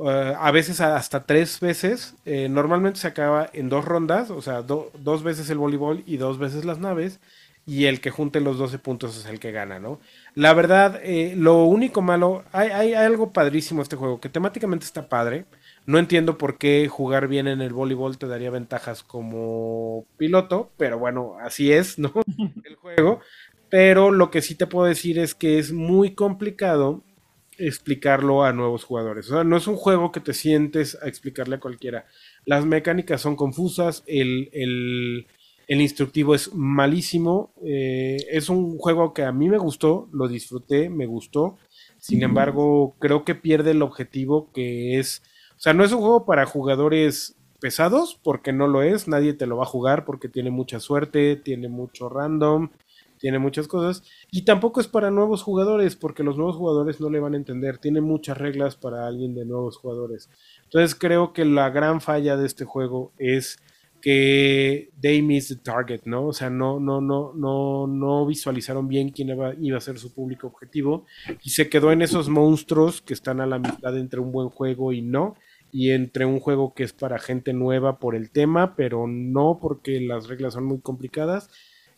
[0.00, 2.14] Uh, a veces hasta tres veces.
[2.24, 6.18] Eh, normalmente se acaba en dos rondas, o sea, do, dos veces el voleibol y
[6.18, 7.18] dos veces las naves.
[7.66, 10.00] Y el que junte los 12 puntos es el que gana, ¿no?
[10.34, 14.86] La verdad, eh, lo único malo, hay, hay, hay algo padrísimo este juego, que temáticamente
[14.86, 15.44] está padre.
[15.84, 20.98] No entiendo por qué jugar bien en el voleibol te daría ventajas como piloto, pero
[20.98, 22.12] bueno, así es, ¿no?
[22.64, 23.20] El juego.
[23.68, 27.02] Pero lo que sí te puedo decir es que es muy complicado
[27.58, 29.30] explicarlo a nuevos jugadores.
[29.30, 32.06] O sea, no es un juego que te sientes a explicarle a cualquiera.
[32.44, 35.26] Las mecánicas son confusas, el, el,
[35.80, 37.52] instructivo es malísimo.
[37.64, 41.58] Eh, es un juego que a mí me gustó, lo disfruté, me gustó.
[41.98, 45.22] Sin embargo, creo que pierde el objetivo que es
[45.58, 49.46] o sea, no es un juego para jugadores pesados, porque no lo es, nadie te
[49.46, 52.70] lo va a jugar porque tiene mucha suerte, tiene mucho random,
[53.18, 54.02] tiene muchas cosas.
[54.30, 57.78] Y tampoco es para nuevos jugadores, porque los nuevos jugadores no le van a entender,
[57.78, 60.30] tiene muchas reglas para alguien de nuevos jugadores.
[60.64, 63.58] Entonces creo que la gran falla de este juego es
[64.00, 66.28] que they missed the target, ¿no?
[66.28, 70.14] O sea, no, no, no, no, no visualizaron bien quién iba, iba, a ser su
[70.14, 71.04] público objetivo
[71.42, 74.92] y se quedó en esos monstruos que están a la mitad entre un buen juego
[74.92, 75.34] y no
[75.70, 80.00] y entre un juego que es para gente nueva por el tema, pero no porque
[80.00, 81.50] las reglas son muy complicadas.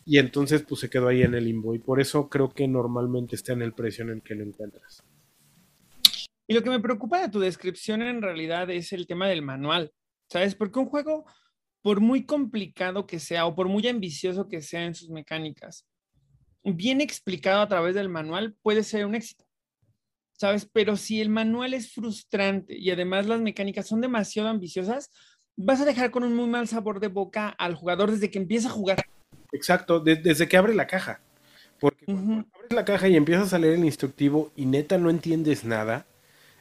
[0.04, 1.74] Y entonces pues se quedó ahí en el limbo.
[1.74, 5.02] Y por eso creo que normalmente está en el precio en el que lo encuentras.
[6.46, 9.92] Y lo que me preocupa de tu descripción en realidad es el tema del manual.
[10.28, 10.54] ¿Sabes?
[10.54, 11.24] Porque un juego,
[11.82, 15.86] por muy complicado que sea o por muy ambicioso que sea en sus mecánicas,
[16.62, 19.44] bien explicado a través del manual puede ser un éxito.
[20.40, 20.66] ¿sabes?
[20.72, 25.10] Pero si el manual es frustrante y además las mecánicas son demasiado ambiciosas,
[25.54, 28.68] vas a dejar con un muy mal sabor de boca al jugador desde que empieza
[28.68, 29.04] a jugar.
[29.52, 31.20] Exacto, de desde que abre la caja.
[31.80, 32.46] Porque uh -huh.
[32.54, 36.06] abres la caja y empiezas a leer el instructivo y neta no entiendes nada,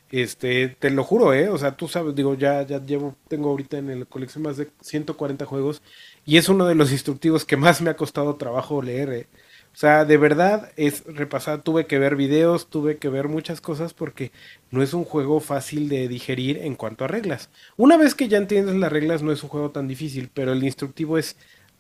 [0.10, 1.50] este, te lo juro, ¿eh?
[1.50, 4.72] O sea, tú sabes, digo, ya, ya llevo, tengo ahorita en el colección más de
[4.82, 5.82] 140 juegos
[6.26, 9.30] y es uno de los instructivos que más me ha costado trabajo leer, ¿eh?
[9.74, 13.94] O sea, de verdad es repasar, tuve que ver videos, tuve que ver muchas cosas
[13.94, 14.32] porque
[14.72, 17.50] no es un juego fácil de digerir en cuanto a reglas.
[17.78, 20.64] Una vez que ya entiendes las reglas no es un juego tan difícil, pero el
[20.64, 21.38] instructivo es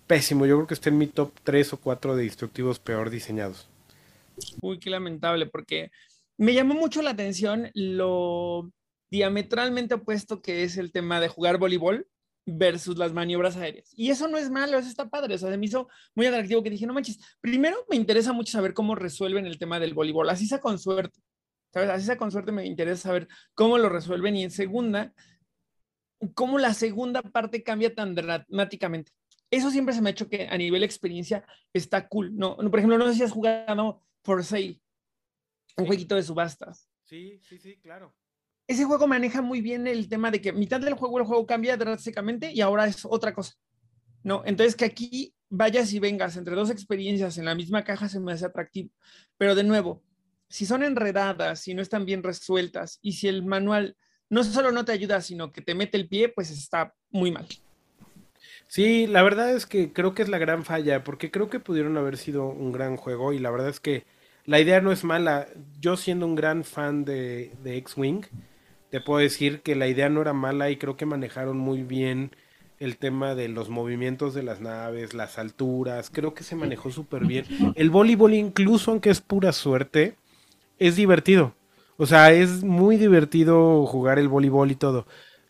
[0.10, 0.48] pésimo.
[0.48, 3.69] Yo creo que está en mi top 3 o 4 de instructivos peor diseñados.
[4.60, 5.91] Uy, qué lamentable, porque
[6.36, 8.72] me llamó mucho la atención lo
[9.12, 12.08] diametralmente opuesto que es el tema de jugar voleibol
[12.45, 13.93] versus las maniobras aéreas.
[13.95, 15.36] Y eso no es malo, eso está padre.
[15.36, 18.52] O sea, se me hizo muy atractivo que dije, no manches, primero me interesa mucho
[18.52, 21.19] saber cómo resuelven el tema del voleibol, así sea con suerte.
[21.72, 21.89] ¿Sabes?
[21.91, 24.36] Así sea con suerte me interesa saber cómo lo resuelven.
[24.36, 25.13] Y en segunda,
[26.34, 29.12] cómo la segunda parte cambia tan dramáticamente.
[29.52, 32.36] Eso siempre se me ha hecho que a nivel experiencia está cool.
[32.36, 34.82] No, no por ejemplo, no sé si has jugado For Sale,
[35.78, 36.90] un jueguito de subastas.
[37.04, 38.16] Sí, sí, sí, claro.
[38.68, 41.76] Ese juego maneja muy bien el tema de que mitad del juego el juego cambia
[41.76, 43.56] drásticamente y ahora es otra cosa.
[44.22, 48.20] No, entonces que aquí vayas y vengas entre dos experiencias en la misma caja se
[48.20, 48.92] me hace atractivo.
[49.38, 50.04] Pero de nuevo,
[50.50, 53.98] si son enredadas, si no están bien resueltas y si el manual
[54.30, 57.48] no solo no te ayuda, sino que te mete el pie, pues está muy mal.
[58.69, 61.97] Sí, la verdad es que creo que es la gran falla, porque creo que pudieron
[61.97, 64.05] haber sido un gran juego y la verdad es que
[64.45, 65.47] la idea no es mala.
[65.82, 68.25] Yo siendo un gran fan de, de X-Wing,
[68.91, 72.32] te puedo decir que la idea no era mala y creo que manejaron muy bien
[72.77, 77.25] el tema de los movimientos de las naves, las alturas, creo que se manejó súper
[77.25, 77.45] bien.
[77.75, 80.15] El voleibol, incluso aunque es pura suerte,
[80.77, 81.55] es divertido.
[81.97, 85.08] O sea, es muy divertido jugar el voleibol y todo.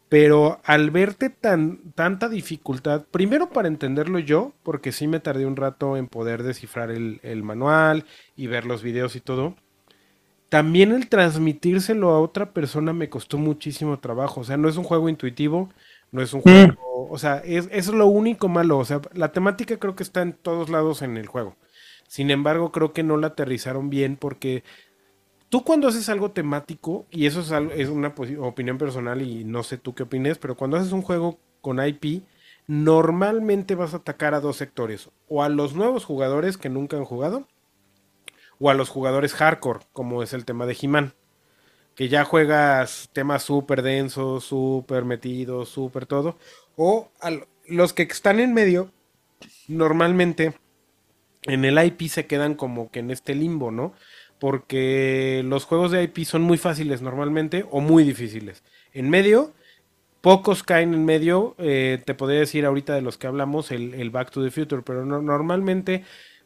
[0.09, 5.55] Pero al verte tan, tanta dificultad, primero para entenderlo yo, porque sí me tardé un
[5.55, 9.55] rato en poder descifrar el, el manual y ver los videos y todo,
[10.49, 14.41] también el transmitírselo a otra persona me costó muchísimo trabajo.
[14.41, 15.69] O sea, no es un juego intuitivo,
[16.11, 17.07] no es un juego.
[17.09, 18.79] O sea, es, es lo único malo.
[18.79, 21.55] O sea, la temática creo que está en todos lados en el juego.
[22.07, 24.63] Sin embargo, creo que no la aterrizaron bien porque
[25.49, 29.63] tú cuando haces algo temático, y eso es, algo- es una opinión personal y no
[29.63, 32.23] sé tú qué opines, pero cuando haces un juego con IP,
[32.67, 35.09] normalmente vas a atacar a dos sectores.
[35.27, 37.47] O a los nuevos jugadores que nunca han jugado,
[38.59, 41.13] o a los jugadores hardcore, como es el tema de He-Man.
[41.95, 46.37] Que ya juegas temas súper densos, súper metidos, súper todo.
[46.77, 48.91] O a lo- los que están en medio,
[49.67, 50.55] normalmente
[51.43, 53.93] en el IP se quedan como que en este limbo, ¿no?
[54.39, 58.63] Porque los juegos de IP son muy fáciles normalmente o muy difíciles.
[58.93, 59.53] En medio,
[60.21, 61.55] pocos caen en medio.
[61.59, 65.05] eh, te podría decir ahorita de los que hablamos, el, Back to the Future, pero
[65.05, 66.03] no- normalmente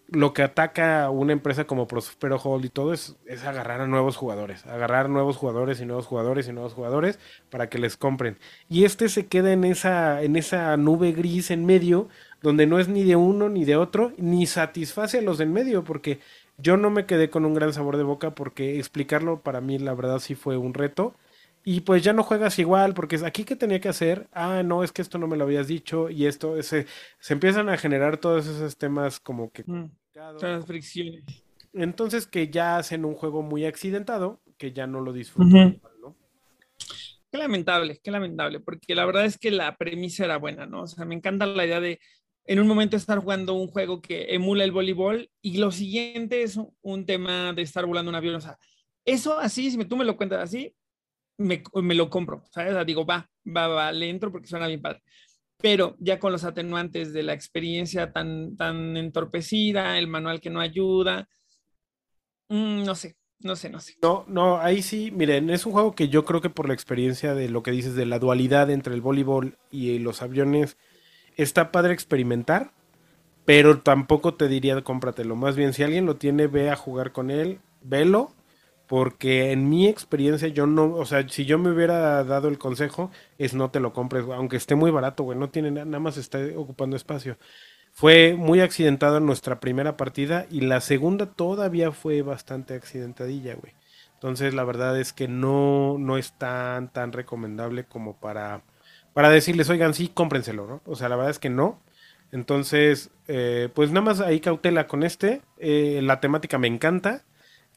[0.08, 4.66] lo que ataca una empresa como Prospero Hold y todo es, agarrar a nuevos jugadores,
[4.68, 8.38] agarrar nuevos jugadores y nuevos jugadores y nuevos jugadores para que les compren.
[8.70, 12.10] Y este se queda en esa, en esa nube gris en medio,
[12.42, 15.84] donde no es ni de uno ni de otro, ni satisface a los en medio,
[15.84, 16.20] porque
[16.64, 19.94] yo no me quedé con un gran sabor de boca, porque explicarlo para mí la
[19.94, 21.16] verdad sí fue un reto.
[21.66, 24.84] Y pues ya no juegas igual, porque es aquí que tenía que hacer, ah, no,
[24.84, 26.88] es que esto no me lo habías dicho, y esto, ese,
[27.20, 29.86] se empiezan a generar todos esos temas como que Mm,
[30.68, 31.24] fricciones.
[31.74, 35.56] Entonces que ya hacen un juego muy accidentado, que ya no lo disfruto.
[35.56, 35.58] Ujú.
[35.58, 36.16] igual, ¿no?
[37.32, 40.84] Qué lamentable, qué lamentable, porque la verdad es que la premisa era buena, ¿no?
[40.84, 42.00] O sea, me encanta la idea de
[42.46, 46.60] en un momento estar jugando un juego que emula el voleibol y lo siguiente es
[46.82, 48.36] un, tema de estar volando un avión.
[48.36, 48.58] O sea,
[49.06, 50.76] eso así, si tú me lo cuentas así,
[51.38, 52.76] me, me lo compro, ¿sabes?
[52.76, 55.02] O digo, va, va, va, le entro porque suena bien padre.
[55.58, 60.60] Pero ya con los atenuantes de la experiencia tan, tan entorpecida, el manual que no
[60.60, 61.30] ayuda,
[62.50, 63.96] mm, no sé, no sé, no sé.
[64.02, 67.34] No, no, ahí sí, miren, es un juego que yo creo que por la experiencia
[67.34, 70.78] de lo que dices de la dualidad entre el voleibol y los aviones,
[71.38, 72.72] está padre experimentar,
[73.46, 75.36] pero tampoco te diría cómpratelo.
[75.36, 78.32] Más bien, si alguien lo tiene, ve a jugar con él, velo,
[78.88, 83.12] porque en mi experiencia yo no, o sea, si yo me hubiera dado el consejo,
[83.38, 86.18] es no te lo compres, aunque esté muy barato, güey, no tiene na- nada más
[86.18, 87.38] está ocupando espacio.
[87.94, 93.74] Fue muy accidentado en nuestra primera partida y la segunda todavía fue bastante accidentadilla, güey.
[94.16, 98.64] Entonces la verdad es que no, no es tan, tan recomendable como para,
[99.14, 100.82] para decirles, oigan, sí, cómprenselo, ¿no?
[100.86, 101.82] O sea, la verdad es que no.
[102.32, 105.42] Entonces, eh, pues nada más ahí cautela con este.
[105.60, 107.24] Eh, la temática me encanta.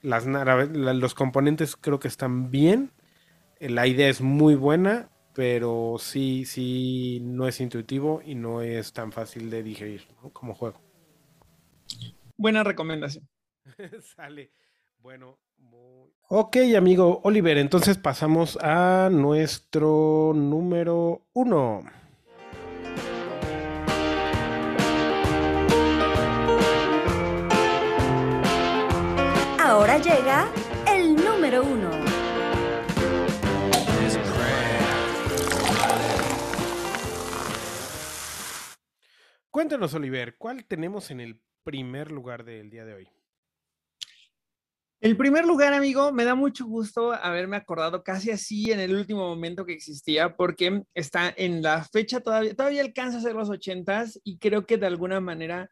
[0.03, 2.90] Las, la- los componentes creo que están bien.
[3.61, 8.93] Eh, La idea es muy buena, pero sí, sí, no es intuitivo y no es
[8.93, 10.30] tan fácil de digerir ¿no?
[10.30, 10.80] como juego.
[12.37, 13.28] Buena recomendación.
[14.16, 14.53] Sale.
[14.99, 15.39] Bueno,
[16.29, 21.85] Ok, amigo Oliver, entonces pasamos a nuestro número uno.
[29.61, 30.49] Ahora llega
[30.93, 31.91] el número uno.
[39.53, 43.16] Cuéntanos, Oliver, ¿cuál tenemos en el primer lugar del día de hoy?
[45.01, 49.28] El primer lugar, amigo, me da mucho gusto haberme acordado casi así en el último
[49.28, 54.18] momento que existía, porque está en la fecha todavía, todavía alcanza a ser los ochentas
[54.24, 55.70] y creo que de alguna manera,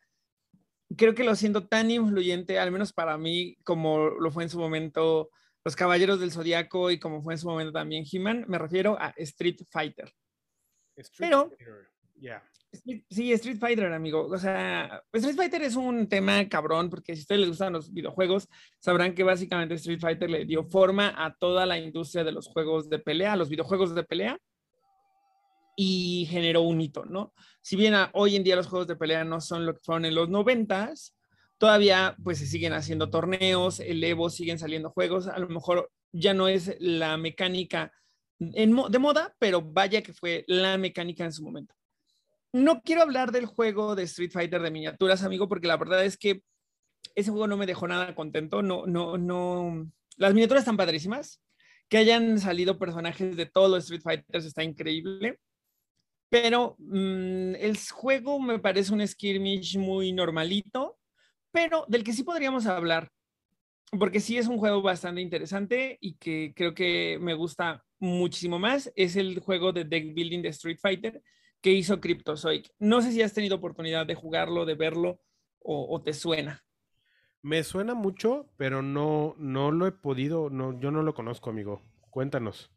[0.96, 4.58] creo que lo siento tan influyente, al menos para mí, como lo fue en su
[4.58, 5.30] momento
[5.64, 9.14] Los Caballeros del Zodiaco y como fue en su momento también He-Man, me refiero a
[9.16, 10.12] Street Fighter.
[10.96, 11.88] Street Pero- Fighter,
[13.08, 14.26] Sí, Street Fighter, amigo.
[14.26, 17.92] O sea, Street Fighter es un tema cabrón, porque si a ustedes les gustan los
[17.92, 18.48] videojuegos,
[18.80, 22.90] sabrán que básicamente Street Fighter le dio forma a toda la industria de los juegos
[22.90, 24.38] de pelea, a los videojuegos de pelea,
[25.76, 27.32] y generó un hito, ¿no?
[27.60, 30.14] Si bien hoy en día los juegos de pelea no son lo que fueron en
[30.14, 31.16] los noventas,
[31.58, 36.34] todavía pues se siguen haciendo torneos, el Evo siguen saliendo juegos, a lo mejor ya
[36.34, 37.92] no es la mecánica
[38.38, 41.74] en de moda, pero vaya que fue la mecánica en su momento.
[42.54, 46.16] No quiero hablar del juego de Street Fighter de miniaturas, amigo, porque la verdad es
[46.16, 46.44] que
[47.16, 48.62] ese juego no me dejó nada contento.
[48.62, 49.90] No, no, no.
[50.18, 51.42] Las miniaturas están padrísimas.
[51.88, 55.40] Que hayan salido personajes de todos los Street Fighters está increíble.
[56.28, 60.96] Pero mm, el juego me parece un skirmish muy normalito,
[61.50, 63.10] pero del que sí podríamos hablar,
[63.98, 68.92] porque sí es un juego bastante interesante y que creo que me gusta muchísimo más,
[68.94, 71.20] es el juego de deck building de Street Fighter
[71.64, 72.70] que hizo Cryptozoic.
[72.78, 75.22] No sé si has tenido oportunidad de jugarlo, de verlo
[75.60, 76.62] o, o te suena.
[77.40, 81.80] Me suena mucho, pero no, no lo he podido, no, yo no lo conozco, amigo.
[82.10, 82.70] Cuéntanos.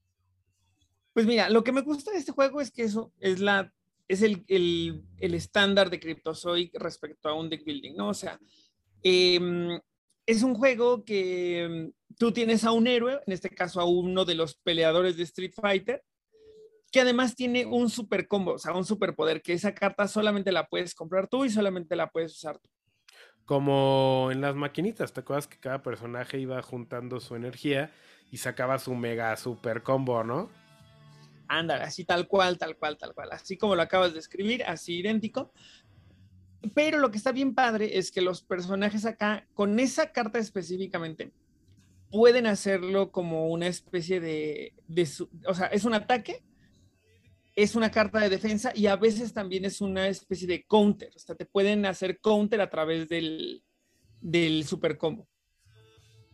[1.12, 3.74] Pues mira, lo que me gusta de este juego es que eso es la
[4.08, 8.08] es el, el, el estándar de Cryptozoic respecto a un deck building, ¿no?
[8.08, 8.40] O sea,
[9.04, 9.82] em,
[10.26, 14.24] es un juego que em, tú tienes a un héroe, en este caso a uno
[14.24, 16.06] de los peleadores de Street Fighter,
[16.92, 20.68] que además tiene un super combo, o sea, un superpoder, que esa carta solamente la
[20.68, 22.70] puedes comprar tú y solamente la puedes usar tú.
[23.46, 27.92] Como en las maquinitas, ¿te acuerdas que cada personaje iba juntando su energía
[28.32, 30.50] y sacaba su mega super combo, ¿no?
[31.48, 33.30] Ándale, así tal cual, tal cual, tal cual.
[33.32, 35.54] Así como lo acabas de escribir, así idéntico.
[36.74, 41.32] Pero lo que está bien padre es que los personajes acá, con esa carta específicamente,
[42.12, 46.44] pueden hacerlo como una especie de, de su- o sea, es un ataque,
[47.58, 51.12] es una carta de defensa y a veces también es una especie de counter.
[51.16, 53.64] O sea, te pueden hacer counter a través del,
[54.22, 55.28] del super combo.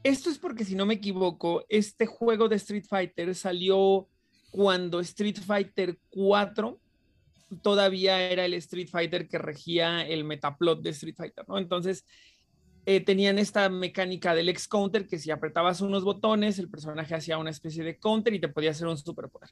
[0.04, 4.10] Esto es porque, si no me equivoco, este juego de Street Fighter salió
[4.52, 6.78] cuando Street Fighter 4
[7.62, 11.58] todavía era el Street Fighter que regía el metaplot de Street Fighter, ¿no?
[11.58, 12.04] Entonces,
[12.86, 17.38] eh, tenían esta mecánica del X counter que si apretabas unos botones, el personaje hacía
[17.38, 19.52] una especie de counter y te podía hacer un superpoder.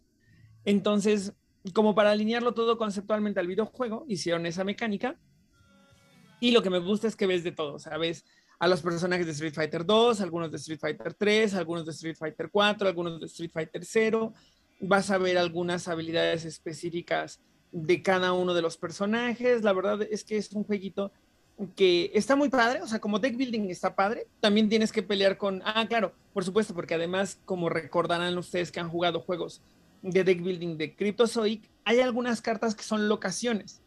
[0.65, 1.33] Entonces,
[1.73, 5.17] como para alinearlo todo conceptualmente al videojuego, hicieron esa mecánica.
[6.39, 8.25] Y lo que me gusta es que ves de todo, ¿sabes?
[8.59, 12.15] A los personajes de Street Fighter 2, algunos de Street Fighter 3, algunos de Street
[12.17, 14.33] Fighter 4, algunos de Street Fighter 0.
[14.79, 17.39] Vas a ver algunas habilidades específicas
[17.71, 19.63] de cada uno de los personajes.
[19.63, 21.11] La verdad es que es un jueguito
[21.75, 25.37] que está muy padre, o sea, como deck building está padre, también tienes que pelear
[25.37, 29.61] con, ah, claro, por supuesto, porque además, como recordarán ustedes que han jugado juegos
[30.01, 33.81] de deck building de Cryptozoic, hay algunas cartas que son locaciones.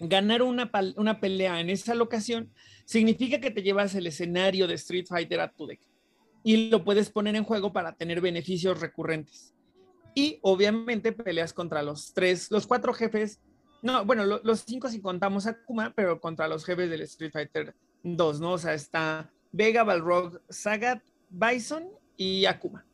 [0.00, 2.50] Ganar una, una pelea en esa locación
[2.84, 5.80] significa que te llevas el escenario de Street Fighter a tu deck
[6.42, 9.54] y lo puedes poner en juego para tener beneficios recurrentes.
[10.14, 13.40] Y obviamente peleas contra los tres, los cuatro jefes.
[13.82, 17.32] No, bueno, lo- los cinco si contamos a Kuma, pero contra los jefes del Street
[17.32, 18.52] Fighter 2, ¿no?
[18.52, 22.84] O sea, está Vega, Balrog, Sagat, Bison y Akuma.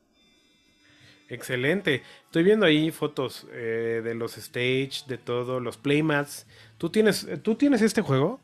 [1.31, 2.03] Excelente.
[2.25, 6.47] Estoy viendo ahí fotos eh, de los stage, de todo, los playmats.
[6.77, 8.41] ¿Tú tienes, ¿Tú tienes este juego?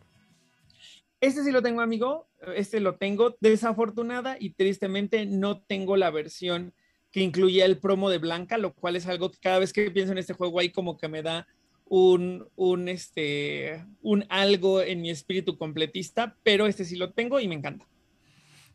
[1.20, 2.28] Este sí lo tengo, amigo.
[2.55, 3.37] Este lo tengo.
[3.41, 6.74] Desafortunada y tristemente no tengo la versión
[7.11, 10.12] que incluía el promo de Blanca, lo cual es algo que cada vez que pienso
[10.12, 11.49] en este juego ahí como que me da
[11.87, 17.49] un, un, este, un algo en mi espíritu completista, pero este sí lo tengo y
[17.49, 17.89] me encanta.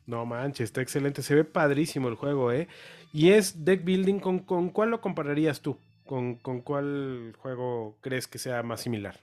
[0.06, 1.22] No manches, está excelente.
[1.22, 2.68] Se ve padrísimo el juego, ¿eh?
[3.14, 4.20] Y es deck building.
[4.20, 5.78] ¿Con, con cuál lo compararías tú?
[6.06, 9.20] ¿Con, ¿Con cuál juego crees que sea más similar?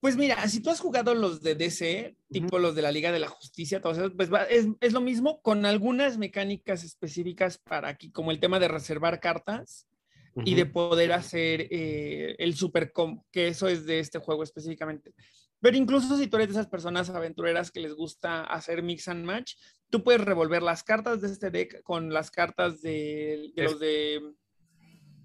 [0.00, 3.18] Pues mira, si tú has jugado los de DC, tipo los de la Liga de
[3.18, 7.88] la Justicia, todos esos, pues va- es, es lo mismo con algunas mecánicas específicas para
[7.88, 9.88] aquí, como el tema de reservar cartas
[10.44, 15.12] y de poder hacer eh, el super combo, que eso es de este juego específicamente.
[15.60, 19.24] Pero incluso si tú eres de esas personas aventureras que les gusta hacer mix and
[19.24, 19.54] match,
[19.90, 24.20] tú puedes revolver las cartas de este deck con las cartas de, de los de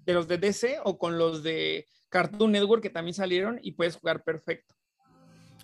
[0.06, 3.96] de los de DC o con los de Cartoon Network que también salieron y puedes
[3.96, 4.74] jugar perfecto.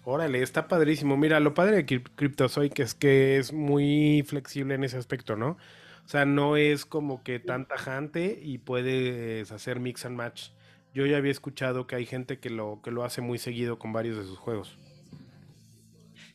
[0.05, 1.17] Órale, está padrísimo.
[1.19, 5.59] Mira, lo padre de Cryp- Cryptozoic es que es muy flexible en ese aspecto, ¿no?
[6.05, 10.49] O sea, no es como que tan tajante y puedes hacer mix and match.
[10.93, 13.93] Yo ya había escuchado que hay gente que lo, que lo hace muy seguido con
[13.93, 14.77] varios de sus juegos.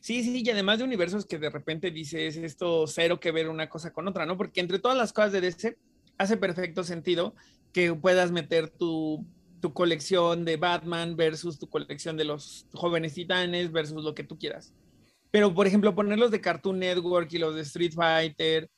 [0.00, 3.68] Sí, sí, y además de universos que de repente dices esto cero que ver una
[3.68, 4.36] cosa con otra, ¿no?
[4.36, 5.76] Porque entre todas las cosas de DC
[6.16, 7.34] hace perfecto sentido
[7.72, 9.26] que puedas meter tu,
[9.60, 14.38] tu colección de Batman versus tu colección de los jóvenes titanes versus lo que tú
[14.38, 14.72] quieras.
[15.30, 18.70] Pero, por ejemplo, poner los de Cartoon Network y los de Street Fighter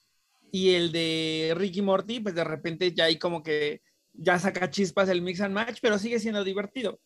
[0.51, 3.83] y el de Ricky Morty, pues de repente ya hay como que
[4.19, 7.01] ya saca chispas el mix and match, pero sigue siendo divertido.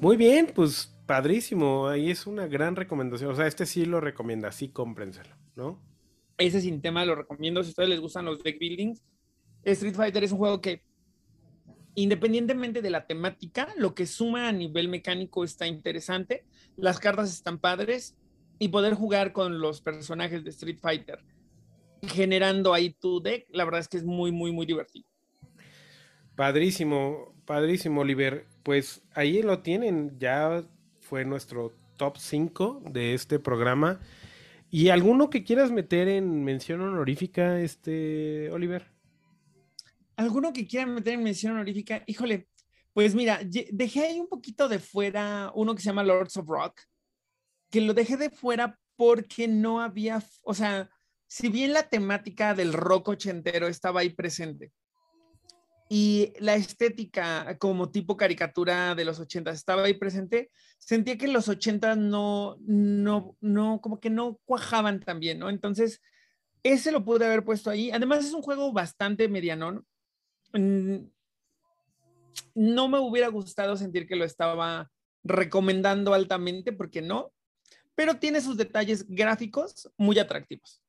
[0.00, 1.88] Muy bien, pues padrísimo.
[1.88, 3.30] Ahí es una gran recomendación.
[3.30, 5.80] O sea, este sí lo recomienda, sí cómprenselo, ¿no?
[6.38, 9.02] ese sin tema lo recomiendo si a ustedes les gustan los deck buildings.
[9.64, 10.82] Street Fighter es un juego que,
[11.94, 16.44] independientemente de la temática, lo que suma a nivel mecánico está interesante,
[16.76, 18.16] las cartas están padres
[18.58, 21.20] y poder jugar con los personajes de Street Fighter
[22.02, 25.06] generando ahí tu deck, la verdad es que es muy, muy, muy divertido.
[26.42, 28.48] Padrísimo, padrísimo, Oliver.
[28.64, 30.64] Pues ahí lo tienen, ya
[30.98, 34.00] fue nuestro top 5 de este programa.
[34.68, 38.90] ¿Y alguno que quieras meter en mención honorífica, este, Oliver?
[40.16, 42.02] ¿Alguno que quiera meter en mención honorífica?
[42.08, 42.48] Híjole,
[42.92, 43.38] pues mira,
[43.70, 46.80] dejé ahí un poquito de fuera uno que se llama Lords of Rock,
[47.70, 50.90] que lo dejé de fuera porque no había, o sea,
[51.28, 54.72] si bien la temática del rock ochentero estaba ahí presente
[55.94, 61.50] y la estética como tipo caricatura de los ochentas estaba ahí presente, sentía que los
[61.50, 65.50] ochentas no, no, no, como que no cuajaban tan bien, ¿no?
[65.50, 66.00] Entonces,
[66.62, 67.90] ese lo pude haber puesto ahí.
[67.90, 69.84] Además, es un juego bastante medianón.
[70.54, 71.08] Mm,
[72.54, 74.90] No me hubiera gustado sentir que lo estaba
[75.22, 77.34] recomendando altamente, porque no,
[77.94, 80.81] pero tiene sus detalles gráficos muy atractivos.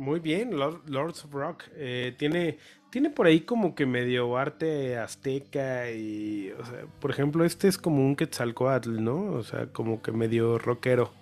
[0.00, 1.64] Muy bien, Lord- Lords of Rock.
[1.74, 2.56] eh, tiene,
[2.90, 6.54] tiene por ahí como que medio arte azteca y,
[7.02, 9.32] por ejemplo, este es como un Quetzalcóatl, ¿no?
[9.34, 11.12] O sea, como que medio rockero.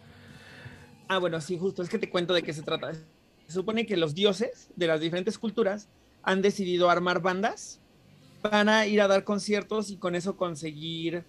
[1.08, 2.92] Ah, bueno, sí, justo, es que te cuento de qué se trata.
[2.94, 5.88] Se supone que los dioses de las diferentes culturas
[6.22, 7.80] han decidido armar bandas
[8.42, 11.24] para ir a dar conciertos y con eso conseguir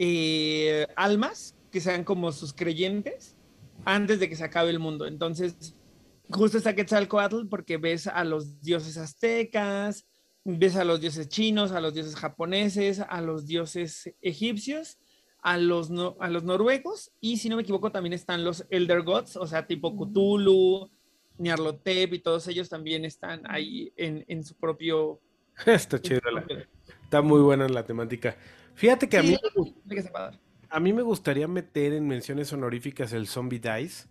[0.00, 3.36] eh, almas que sean como sus creyentes
[3.84, 5.06] antes de que se acabe el mundo.
[5.06, 5.76] Entonces,
[6.30, 10.06] justo está Quetzalcoatl porque ves a los dioses aztecas,
[10.44, 14.98] ves a los dioses chinos, a los dioses japoneses, a los dioses egipcios,
[15.42, 19.02] a los, no- a los noruegos y si no me equivoco también están los Elder
[19.02, 20.90] Gods, o sea, tipo Cthulhu,
[21.38, 25.20] Nyarlathotep y todos ellos también están ahí en, en su propio...
[25.66, 26.20] Está chido,
[27.04, 28.36] está muy buena la temática.
[28.74, 29.36] Fíjate que a mí,
[29.88, 30.04] que
[30.68, 34.08] a mí me gustaría meter en menciones honoríficas el Zombie Dice.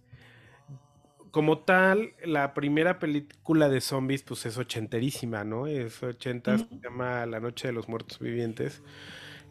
[1.33, 5.65] Como tal, la primera película de zombies, pues es ochenterísima, ¿no?
[5.65, 6.69] Es ochentas, Ujú.
[6.69, 8.83] se llama La Noche de los Muertos Vivientes.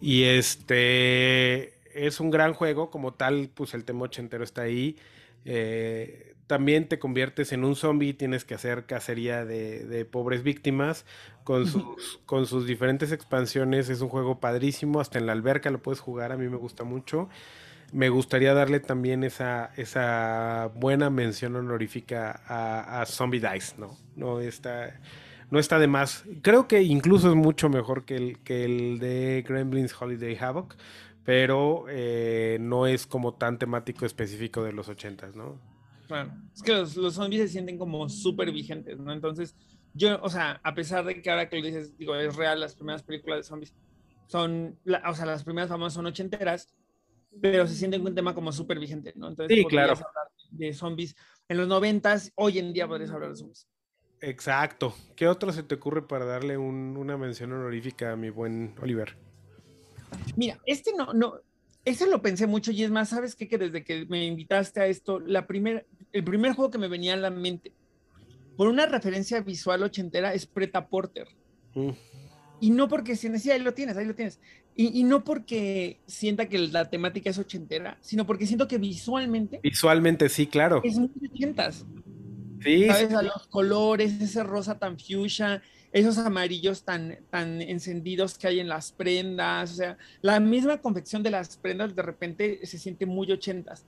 [0.01, 4.97] Y este es un gran juego, como tal, pues el tema ochentero está ahí.
[5.45, 11.05] Eh, también te conviertes en un zombie, tienes que hacer cacería de, de pobres víctimas
[11.43, 13.89] con sus, con sus diferentes expansiones.
[13.89, 16.85] Es un juego padrísimo, hasta en la alberca lo puedes jugar, a mí me gusta
[16.85, 17.29] mucho.
[17.93, 23.99] Me gustaría darle también esa, esa buena mención honorífica a, Zombie Dice, ¿no?
[24.17, 24.99] No está,
[25.51, 26.25] no está de más.
[26.41, 30.75] Creo que incluso es mucho mejor que el, que el de Gremlins Holiday Havoc,
[31.25, 35.61] pero eh, no es como tan temático específico de los ochentas, ¿no?
[36.09, 36.33] Claro.
[36.55, 39.13] Es que los, los zombies se sienten como súper vigentes, ¿no?
[39.13, 39.55] Entonces,
[39.95, 42.75] yo, o sea, a pesar de que ahora que lo dices, digo, es real, las
[42.75, 43.75] primeras películas de zombies
[44.27, 46.73] son, o sea, las primeras famosas son ochenteras,
[47.41, 49.29] pero se sienten un tema como súper vigente, ¿no?
[49.29, 49.93] Entonces, Sí, claro.
[49.93, 50.07] hablar
[50.51, 51.17] de zombies
[51.49, 53.67] en los noventas, hoy en día podrías hablar de zombies.
[54.21, 54.95] Exacto.
[55.17, 59.17] ¿Qué otro se te ocurre para darle un- una mención honorífica a mi buen Oliver?
[60.37, 61.41] Mira, este no, no,
[61.85, 63.49] ese lo pensé mucho y es más, ¿sabes qué?
[63.49, 67.15] Que desde que me invitaste a esto, la primer, el primer juego que me venía
[67.15, 67.73] a la mente,
[68.57, 71.27] por una referencia visual ochentera, es Preta Porter.
[71.75, 71.91] Mm.
[72.61, 74.39] Y no porque si sí, ahí lo tienes, ahí lo tienes.
[74.75, 79.61] Y, y no porque sienta que la temática es ochentera, sino porque siento que visualmente
[79.63, 80.81] Visualmente sí, claro.
[80.83, 81.85] es muy ochentas.
[82.63, 83.13] Sí, ¿Sabes?
[83.13, 85.63] A los colores, ese rosa tan fuchsia,
[85.93, 89.73] esos amarillos tan, tan encendidos que hay en las prendas.
[89.73, 93.85] O sea, la misma confección de las prendas de repente se siente muy ochentas.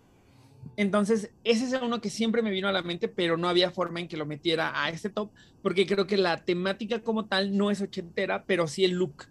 [0.76, 4.00] Entonces, ese es uno que siempre me vino a la mente, pero no había forma
[4.00, 5.30] en que lo metiera a este top,
[5.62, 9.26] porque creo que la temática como tal no es ochentera, pero sí el look.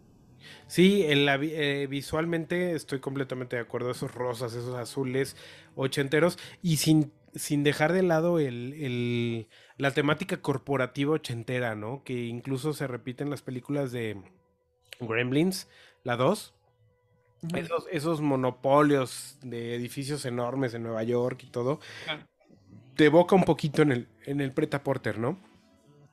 [0.74, 3.91] Sí, en la vi- eh, visualmente estoy completamente de acuerdo.
[3.91, 5.38] Esos rosas, esos azules
[5.76, 12.01] ochenteros y sin, sin dejar de lado el, el- la temática corporativa ochentera, ¿no?
[12.03, 14.19] Que incluso se repite en las películas de
[14.99, 15.67] Gremlins,
[16.03, 16.55] la 2.
[17.43, 17.55] Ujú.
[17.55, 22.17] Esos, esos monopolios de edificios enormes en Nueva York y todo, Ah,
[22.95, 25.38] te evoca un poquito en el, en el Preta Porter, ¿no?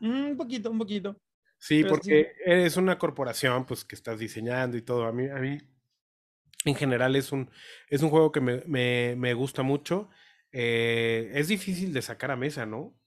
[0.02, 1.16] Un poquito, un poquito.
[1.61, 5.04] Sí, Pero porque es una corporación, pues, que estás diseñando y todo.
[5.06, 5.58] A mí, a mí,
[6.64, 7.50] en general, es un,
[7.88, 10.11] es un juego que me, me- me gusta mucho.
[10.52, 12.98] Eh, es difícil de sacar a mesa, ¿no?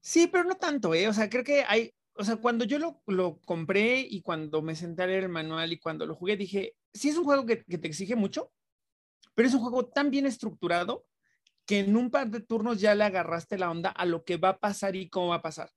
[0.00, 1.08] Sí, pero no tanto, ¿eh?
[1.08, 4.74] O sea, creo que hay, o sea, cuando yo lo, lo compré y cuando me
[4.76, 7.64] senté a leer el manual y cuando lo jugué, dije, sí es un juego que,
[7.64, 8.52] que te exige mucho,
[9.34, 11.06] pero es un juego tan bien estructurado
[11.66, 14.50] que en un par de turnos ya le agarraste la onda a lo que va
[14.50, 15.70] a pasar y cómo va a pasar.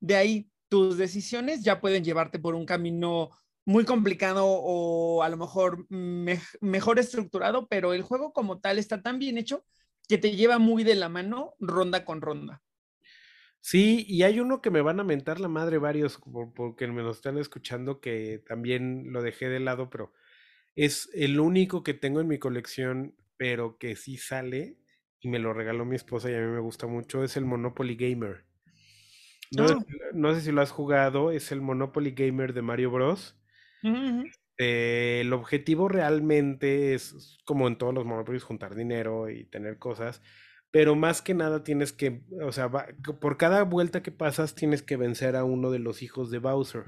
[0.00, 3.30] De ahí, tus decisiones ya pueden llevarte por un camino
[3.66, 9.02] muy complicado o a lo mejor me- mejor estructurado, pero el juego como tal está
[9.02, 9.64] tan bien hecho
[10.08, 12.62] que te lleva muy de la mano ronda con ronda.
[13.60, 17.02] Sí, y hay uno que me van a mentar la madre varios por- porque me
[17.02, 20.12] lo están escuchando que también lo dejé de lado, pero
[20.76, 24.78] es el único que tengo en mi colección, pero que sí sale
[25.20, 27.96] y me lo regaló mi esposa y a mí me gusta mucho, es el Monopoly
[27.96, 28.46] Gamer.
[29.56, 29.84] No, sé Ah.
[29.86, 33.38] si- no sé si lo has jugado, es el Monopoly Gamer de Mario Bros.
[34.58, 40.22] Eh, el objetivo realmente es, como en todos los Monopolios, juntar dinero y tener cosas,
[40.70, 42.86] pero más que nada tienes que, o sea, va-
[43.20, 46.84] por cada vuelta que pasas tienes que vencer a uno de los hijos de Bowser.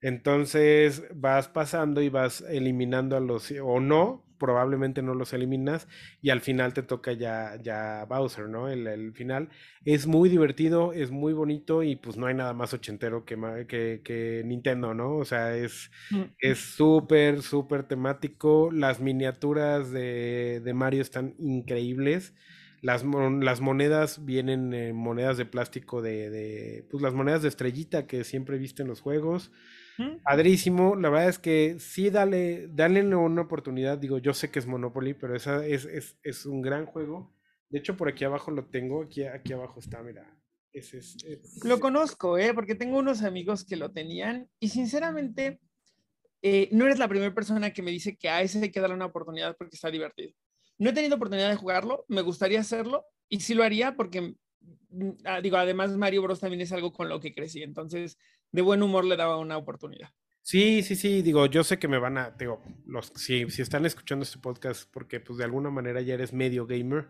[0.00, 5.88] Entonces vas pasando y vas eliminando a los, o no, probablemente no los eliminas
[6.20, 8.68] y al final te toca ya, ya Bowser, ¿no?
[8.68, 9.48] El, el final
[9.84, 13.36] es muy divertido, es muy bonito y pues no hay nada más ochentero que,
[13.68, 15.16] que, que Nintendo, ¿no?
[15.16, 16.32] O sea, es, Mm.
[16.38, 18.70] es súper, súper temático.
[18.72, 22.34] Las miniaturas de, de Mario están increíbles.
[22.80, 27.48] Las, mon- las monedas vienen en monedas de plástico de, de, pues las monedas de
[27.48, 29.52] estrellita que siempre viste en los juegos.
[29.98, 30.22] Mm.
[30.22, 33.98] Padrísimo, la verdad es que sí, dale, dale una oportunidad.
[33.98, 37.34] Digo, yo sé que es Monopoly, pero esa es, es, es un gran juego.
[37.68, 40.38] De hecho, por aquí abajo lo tengo, aquí, aquí abajo está, mira.
[40.72, 42.54] Ese es, es- Lo conozco, ¿eh?
[42.54, 45.60] Porque tengo unos amigos que lo tenían y sinceramente
[46.42, 48.96] eh, no eres la primera persona que me dice que a ese hay que darle
[48.96, 50.32] una oportunidad porque está divertido.
[50.78, 54.34] No he tenido oportunidad de jugarlo, me gustaría hacerlo y sí lo haría porque,
[54.90, 58.18] mm, ah, digo, además Mario Bros también es algo con lo que crecí, entonces
[58.52, 60.10] de buen humor le daba una oportunidad.
[60.42, 63.86] Sí, sí, sí, digo, yo sé que me van a, digo, los, si, si están
[63.86, 67.08] escuchando este podcast, porque pues de alguna manera ya eres medio gamer,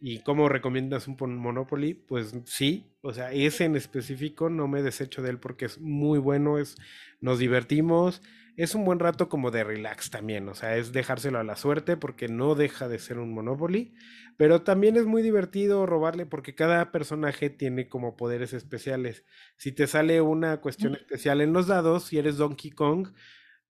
[0.00, 5.22] y cómo recomiendas un Monopoly, pues sí, o sea, ese en específico no me desecho
[5.22, 6.76] de él porque es muy bueno, es,
[7.20, 8.22] nos divertimos,
[8.56, 11.96] es un buen rato como de relax también, o sea, es dejárselo a la suerte
[11.96, 13.94] porque no deja de ser un Monopoly,
[14.36, 19.24] pero también es muy divertido robarle porque cada personaje tiene como poderes especiales.
[19.56, 23.08] Si te sale una cuestión especial en los dados, si eres Donkey Kong,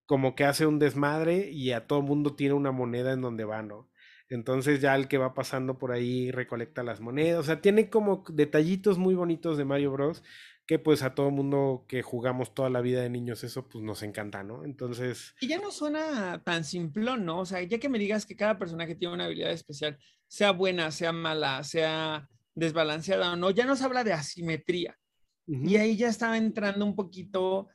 [0.06, 3.62] como que hace un desmadre y a todo mundo tiene una moneda en donde va,
[3.62, 3.90] ¿no?
[4.28, 8.24] Entonces ya el que va pasando por ahí recolecta las monedas, o sea, tiene como
[8.28, 10.22] detallitos muy bonitos de Mario Bros.
[10.66, 14.02] Que pues a todo mundo que jugamos toda la vida de niños eso pues nos
[14.02, 14.64] encanta, ¿no?
[14.64, 17.40] Entonces, Y ya no suena tan simplón, ¿no?
[17.40, 20.90] O sea, ya que me digas que cada personaje tiene una habilidad especial, sea buena,
[20.90, 24.98] sea mala, sea desbalanceada o no, ya nos habla de asimetría.
[25.46, 27.68] Y ahí ya estaba entrando un poquito,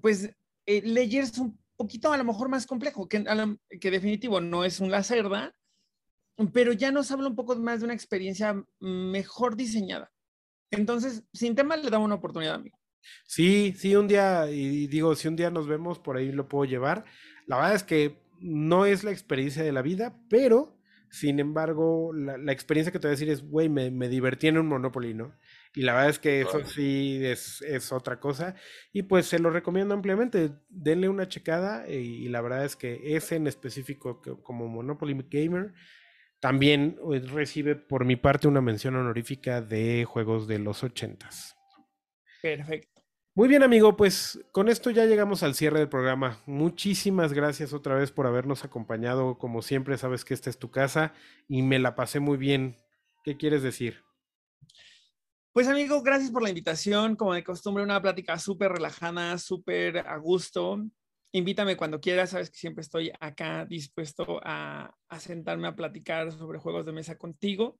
[0.00, 0.34] pues,
[0.66, 4.64] eh, Layers un poquito a lo mejor más complejo, que, a lo- que definitivo no
[4.64, 5.54] es un Lacerda,
[6.54, 10.10] pero ya nos habla un poco más de una experiencia mejor diseñada.
[10.70, 12.78] Entonces, sin tema, le damos una oportunidad, amigo.
[13.26, 16.64] Sí, sí, un día, y digo, si un día nos vemos, por ahí lo puedo
[16.64, 17.04] llevar.
[17.46, 20.76] La verdad es que no es la experiencia de la vida, pero,
[21.10, 24.48] sin embargo, la, la experiencia que te voy a decir es, güey, me, me divertí
[24.48, 25.34] en un Monopoly, ¿no?
[25.74, 28.56] Y la verdad es que eso sí es, es otra cosa.
[28.92, 30.50] Y pues se lo recomiendo ampliamente.
[30.68, 31.94] Denle una checada y,
[32.26, 35.72] y la verdad es que ese en específico que- como Monopoly Gamer
[36.40, 41.56] también eh, recibe por mi parte una mención honorífica de juegos de los ochentas.
[42.42, 43.02] Perfecto.
[43.34, 46.40] Muy bien, amigo, pues con esto ya llegamos al cierre del programa.
[46.46, 49.38] Muchísimas gracias otra vez por habernos acompañado.
[49.38, 51.12] Como siempre, sabes que esta es tu casa
[51.46, 52.76] y me la pasé muy bien.
[53.22, 54.02] ¿Qué quieres decir?
[55.52, 57.16] Pues amigo, gracias por la invitación.
[57.16, 60.84] Como de costumbre, una plática súper relajada, súper a gusto.
[61.32, 66.84] Invítame cuando quieras, sabes que siempre estoy acá dispuesto a, sentarme a platicar sobre juegos
[66.86, 67.78] de mesa contigo.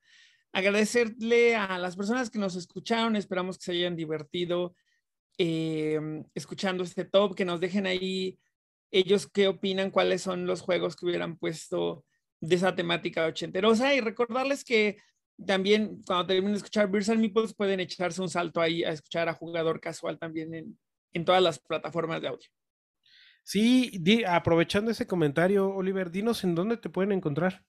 [0.53, 4.77] Agradecerle a las personas que nos escucharon, esperamos que se hayan divertido
[5.37, 6.01] eh,
[6.35, 8.39] escuchando este top, que nos dejen ahí
[8.93, 12.05] ellos qué opinan, cuáles son los juegos que hubieran puesto
[12.41, 14.97] de esa temática ochenterosa y recordarles que
[15.45, 19.35] también cuando terminen de escuchar Beers Meeples pueden echarse un salto ahí a escuchar a
[19.35, 20.79] Jugador Casual también
[21.13, 22.49] en todas las plataformas de audio.
[23.51, 27.65] Sí, di- aprovechando ese comentario, Oliver, dinos en dónde te pueden encontrar.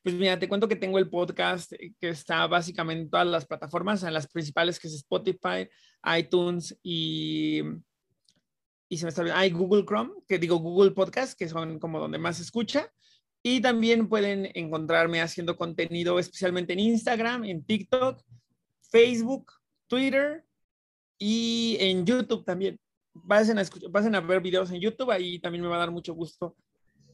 [0.00, 3.46] Pues mira, te cuento que tengo el podcast eh, que está básicamente en todas las
[3.46, 5.68] plataformas, en las principales que es Spotify,
[6.16, 7.62] iTunes y,
[8.88, 12.18] y se me está hay Google Chrome, que digo Google Podcast, que son como donde
[12.18, 12.92] más se escucha.
[13.42, 18.22] Y también pueden encontrarme haciendo contenido especialmente en Instagram, en TikTok,
[18.82, 19.50] Facebook,
[19.88, 20.44] Twitter
[21.18, 22.78] y en YouTube también.
[23.26, 25.90] Pasen a, escuch- pasen a ver videos en YouTube, ahí también me va a dar
[25.90, 26.56] mucho gusto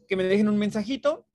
[0.08, 1.26] que me dejen un mensajito.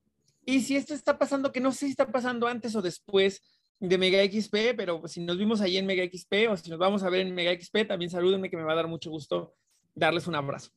[0.45, 3.41] Y si esto está pasando, que no sé si está pasando antes o después
[3.79, 7.03] de Mega XP, pero si nos vimos ahí en Mega XP o si nos vamos
[7.03, 9.55] a ver en Mega XP, también salúdenme que me va a dar mucho gusto
[9.95, 10.71] darles un abrazo.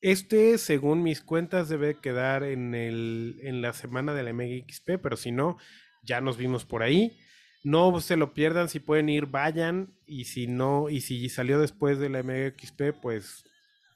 [0.00, 5.16] Este, según mis cuentas, debe quedar en, el, en la semana de la MXP, pero
[5.16, 5.56] si no,
[6.02, 7.16] ya nos vimos por ahí.
[7.64, 9.94] No se lo pierdan, si pueden ir, vayan.
[10.06, 13.44] Y si no, y si salió después de la MXP, pues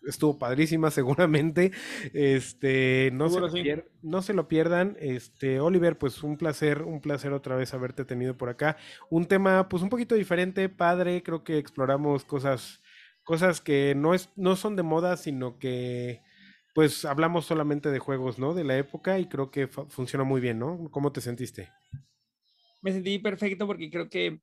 [0.07, 1.73] estuvo padrísima seguramente.
[2.15, 3.59] Este, no, se lo sí.
[3.63, 4.97] pier- no se lo pierdan.
[5.01, 8.77] Este, Oliver, pues un placer, un placer otra vez haberte tenido por acá.
[9.11, 11.23] Un tema, pues un poquito diferente, padre.
[11.23, 12.81] Creo que exploramos cosas,
[13.25, 16.23] cosas que no es, no son de moda, sino que
[16.75, 18.55] pues hablamos solamente de juegos, ¿no?
[18.55, 20.89] De la época y creo que funcionó muy bien, ¿no?
[20.93, 21.71] ¿Cómo te sentiste?
[22.81, 24.41] Me sentí perfecto porque creo que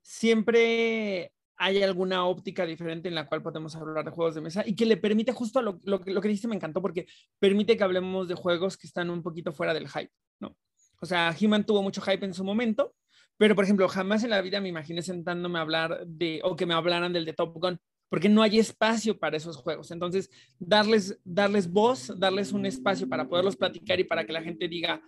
[0.00, 4.74] siempre hay alguna óptica diferente en la cual podemos hablar de juegos de mesa y
[4.74, 7.06] que le permite justo a lo, lo, lo que dijiste me encantó porque
[7.38, 10.56] permite que hablemos de juegos que están un poquito fuera del hype, ¿no?
[11.02, 12.94] O sea, He-Man tuvo mucho hype en su momento,
[13.36, 16.66] pero por ejemplo, jamás en la vida me imaginé sentándome a hablar de, o que
[16.66, 17.80] me hablaran del de Top Gun,
[18.10, 19.90] porque no hay espacio para esos juegos.
[19.90, 24.68] Entonces, darles, darles voz, darles un espacio para poderlos platicar y para que la gente
[24.68, 25.02] diga,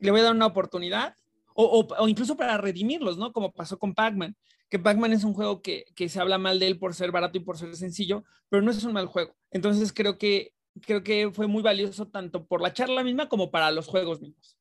[0.00, 1.14] le voy a dar una oportunidad,
[1.56, 3.32] o, incluso para redimirlos, ¿no?
[3.32, 4.36] Como pasó con Pac-Man,
[4.68, 7.40] que Pac-Man es un juego que, se habla mal de él por ser barato y
[7.40, 9.34] por ser sencillo, pero no es un mal juego.
[9.50, 10.52] Entonces, creo que,
[10.82, 14.58] creo que fue muy valioso tanto por la charla misma como para los juegos mismos.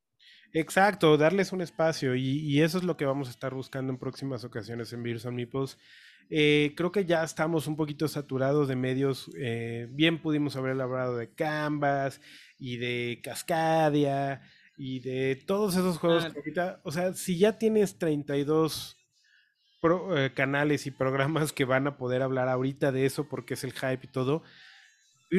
[0.54, 4.00] Exacto, darles un espacio y, y eso es lo que vamos a estar buscando en
[4.00, 5.78] próximas ocasiones en Beers on Meeples.
[6.30, 9.30] Eh, creo que ya estamos un poquito saturados de medios.
[9.38, 12.22] eh, bien pudimos haber hablado de Canvas
[12.58, 14.42] y de Cascadia
[14.78, 16.32] y de todos esos juegos Ah.
[16.32, 18.98] que ahorita, o sea, si ya tienes 32
[19.82, 23.64] pro- eh, canales y programas que van a poder hablar ahorita de eso porque es
[23.64, 24.44] el hype y todo,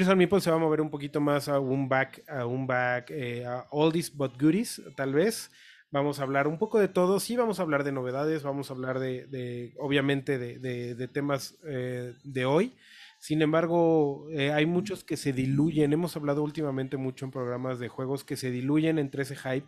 [0.08, 3.10] on Meeples se va a mover un poquito más a un back, a un back,
[3.10, 5.50] eh, a oldies but goodies, tal vez.
[5.92, 7.20] Vamos a hablar un poco de todo.
[7.20, 11.08] Sí, vamos a hablar de novedades, vamos a hablar de, de, obviamente, de, de- de
[11.08, 12.74] temas eh, de hoy.
[13.26, 15.92] Sin embargo, eh, hay muchos que se diluyen.
[15.92, 19.66] Hemos hablado últimamente mucho en programas de juegos que se diluyen entre ese hype.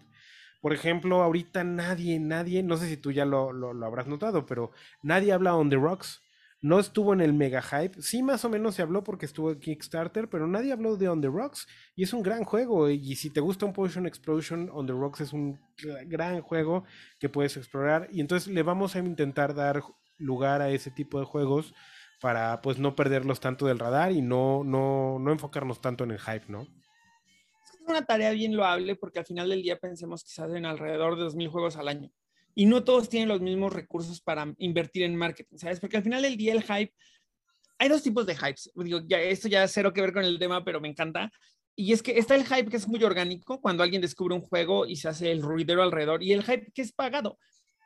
[0.61, 4.47] Por ejemplo, ahorita nadie, nadie, no sé si tú ya lo, lo- lo habrás notado,
[4.47, 4.71] pero
[5.03, 6.23] nadie habla on the rocks.
[6.63, 8.01] No estuvo en el mega hype.
[8.01, 11.21] Sí, más o menos se habló porque estuvo en Kickstarter, pero nadie habló de On
[11.21, 11.67] the Rocks.
[11.97, 12.89] Y es un gran juego.
[12.91, 16.85] Y si te gusta un Potion Explosion, On the Rocks es un gra- gran juego
[17.19, 18.09] que puedes explorar.
[18.13, 19.83] Y entonces le vamos a intentar dar
[20.17, 21.75] lugar a ese tipo de juegos
[22.21, 26.19] para pues no perderlos tanto del radar y no, no, no enfocarnos tanto en el
[26.19, 26.63] hype, ¿no?
[26.63, 31.25] Es una tarea bien loable porque al final del día pensemos quizás en alrededor de
[31.25, 32.11] 2.000 juegos al año.
[32.55, 35.79] Y no todos tienen los mismos recursos para invertir en marketing, ¿sabes?
[35.79, 36.93] Porque al final del día el hype,
[37.79, 38.73] hay dos tipos de hypes.
[38.75, 41.31] Digo, ya, esto ya cero que ver con el tema, pero me encanta.
[41.77, 44.85] Y es que está el hype que es muy orgánico, cuando alguien descubre un juego
[44.85, 47.39] y se hace el ruidero alrededor, y el hype que es pagado,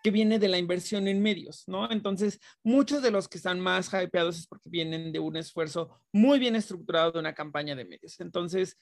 [0.02, 1.90] que viene de la inversión en medios, ¿no?
[1.90, 6.38] Entonces, muchos de los que están más hypeados es porque vienen de un esfuerzo muy
[6.38, 8.20] bien estructurado de una campaña de medios.
[8.20, 8.76] Entonces,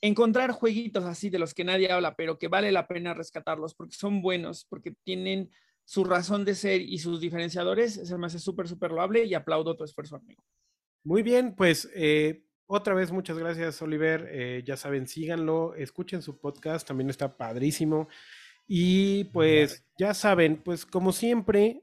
[0.00, 3.96] encontrar jueguitos así de los que nadie habla, pero que vale la pena rescatarlos porque
[3.96, 5.50] son buenos, porque tienen
[5.84, 9.76] su razón de ser y sus diferenciadores, se me hace súper, súper loable y aplaudo
[9.76, 10.42] tu esfuerzo, amigo.
[11.04, 14.28] Muy bien, pues eh, otra vez muchas gracias, Oliver.
[14.30, 18.08] Eh, ya saben, síganlo, escuchen su podcast, también está padrísimo.
[18.70, 21.82] Y pues ya saben, pues como siempre,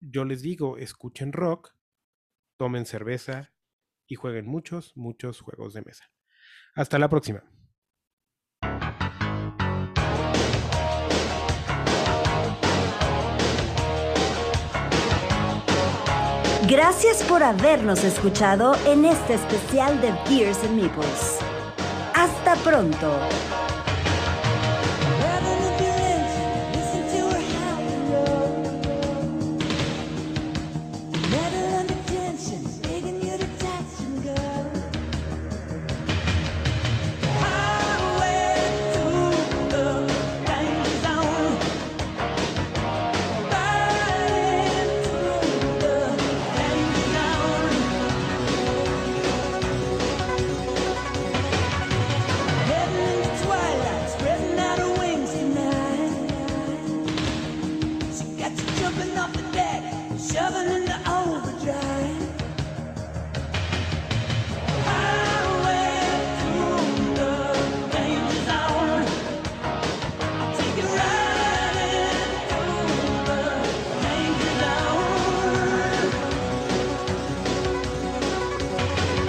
[0.00, 1.74] yo les digo, escuchen rock,
[2.56, 3.52] tomen cerveza
[4.06, 6.10] y jueguen muchos, muchos juegos de mesa.
[6.74, 7.44] Hasta la próxima.
[16.66, 21.38] Gracias por habernos escuchado en este especial de Beers and Meeples.
[22.14, 23.18] Hasta pronto.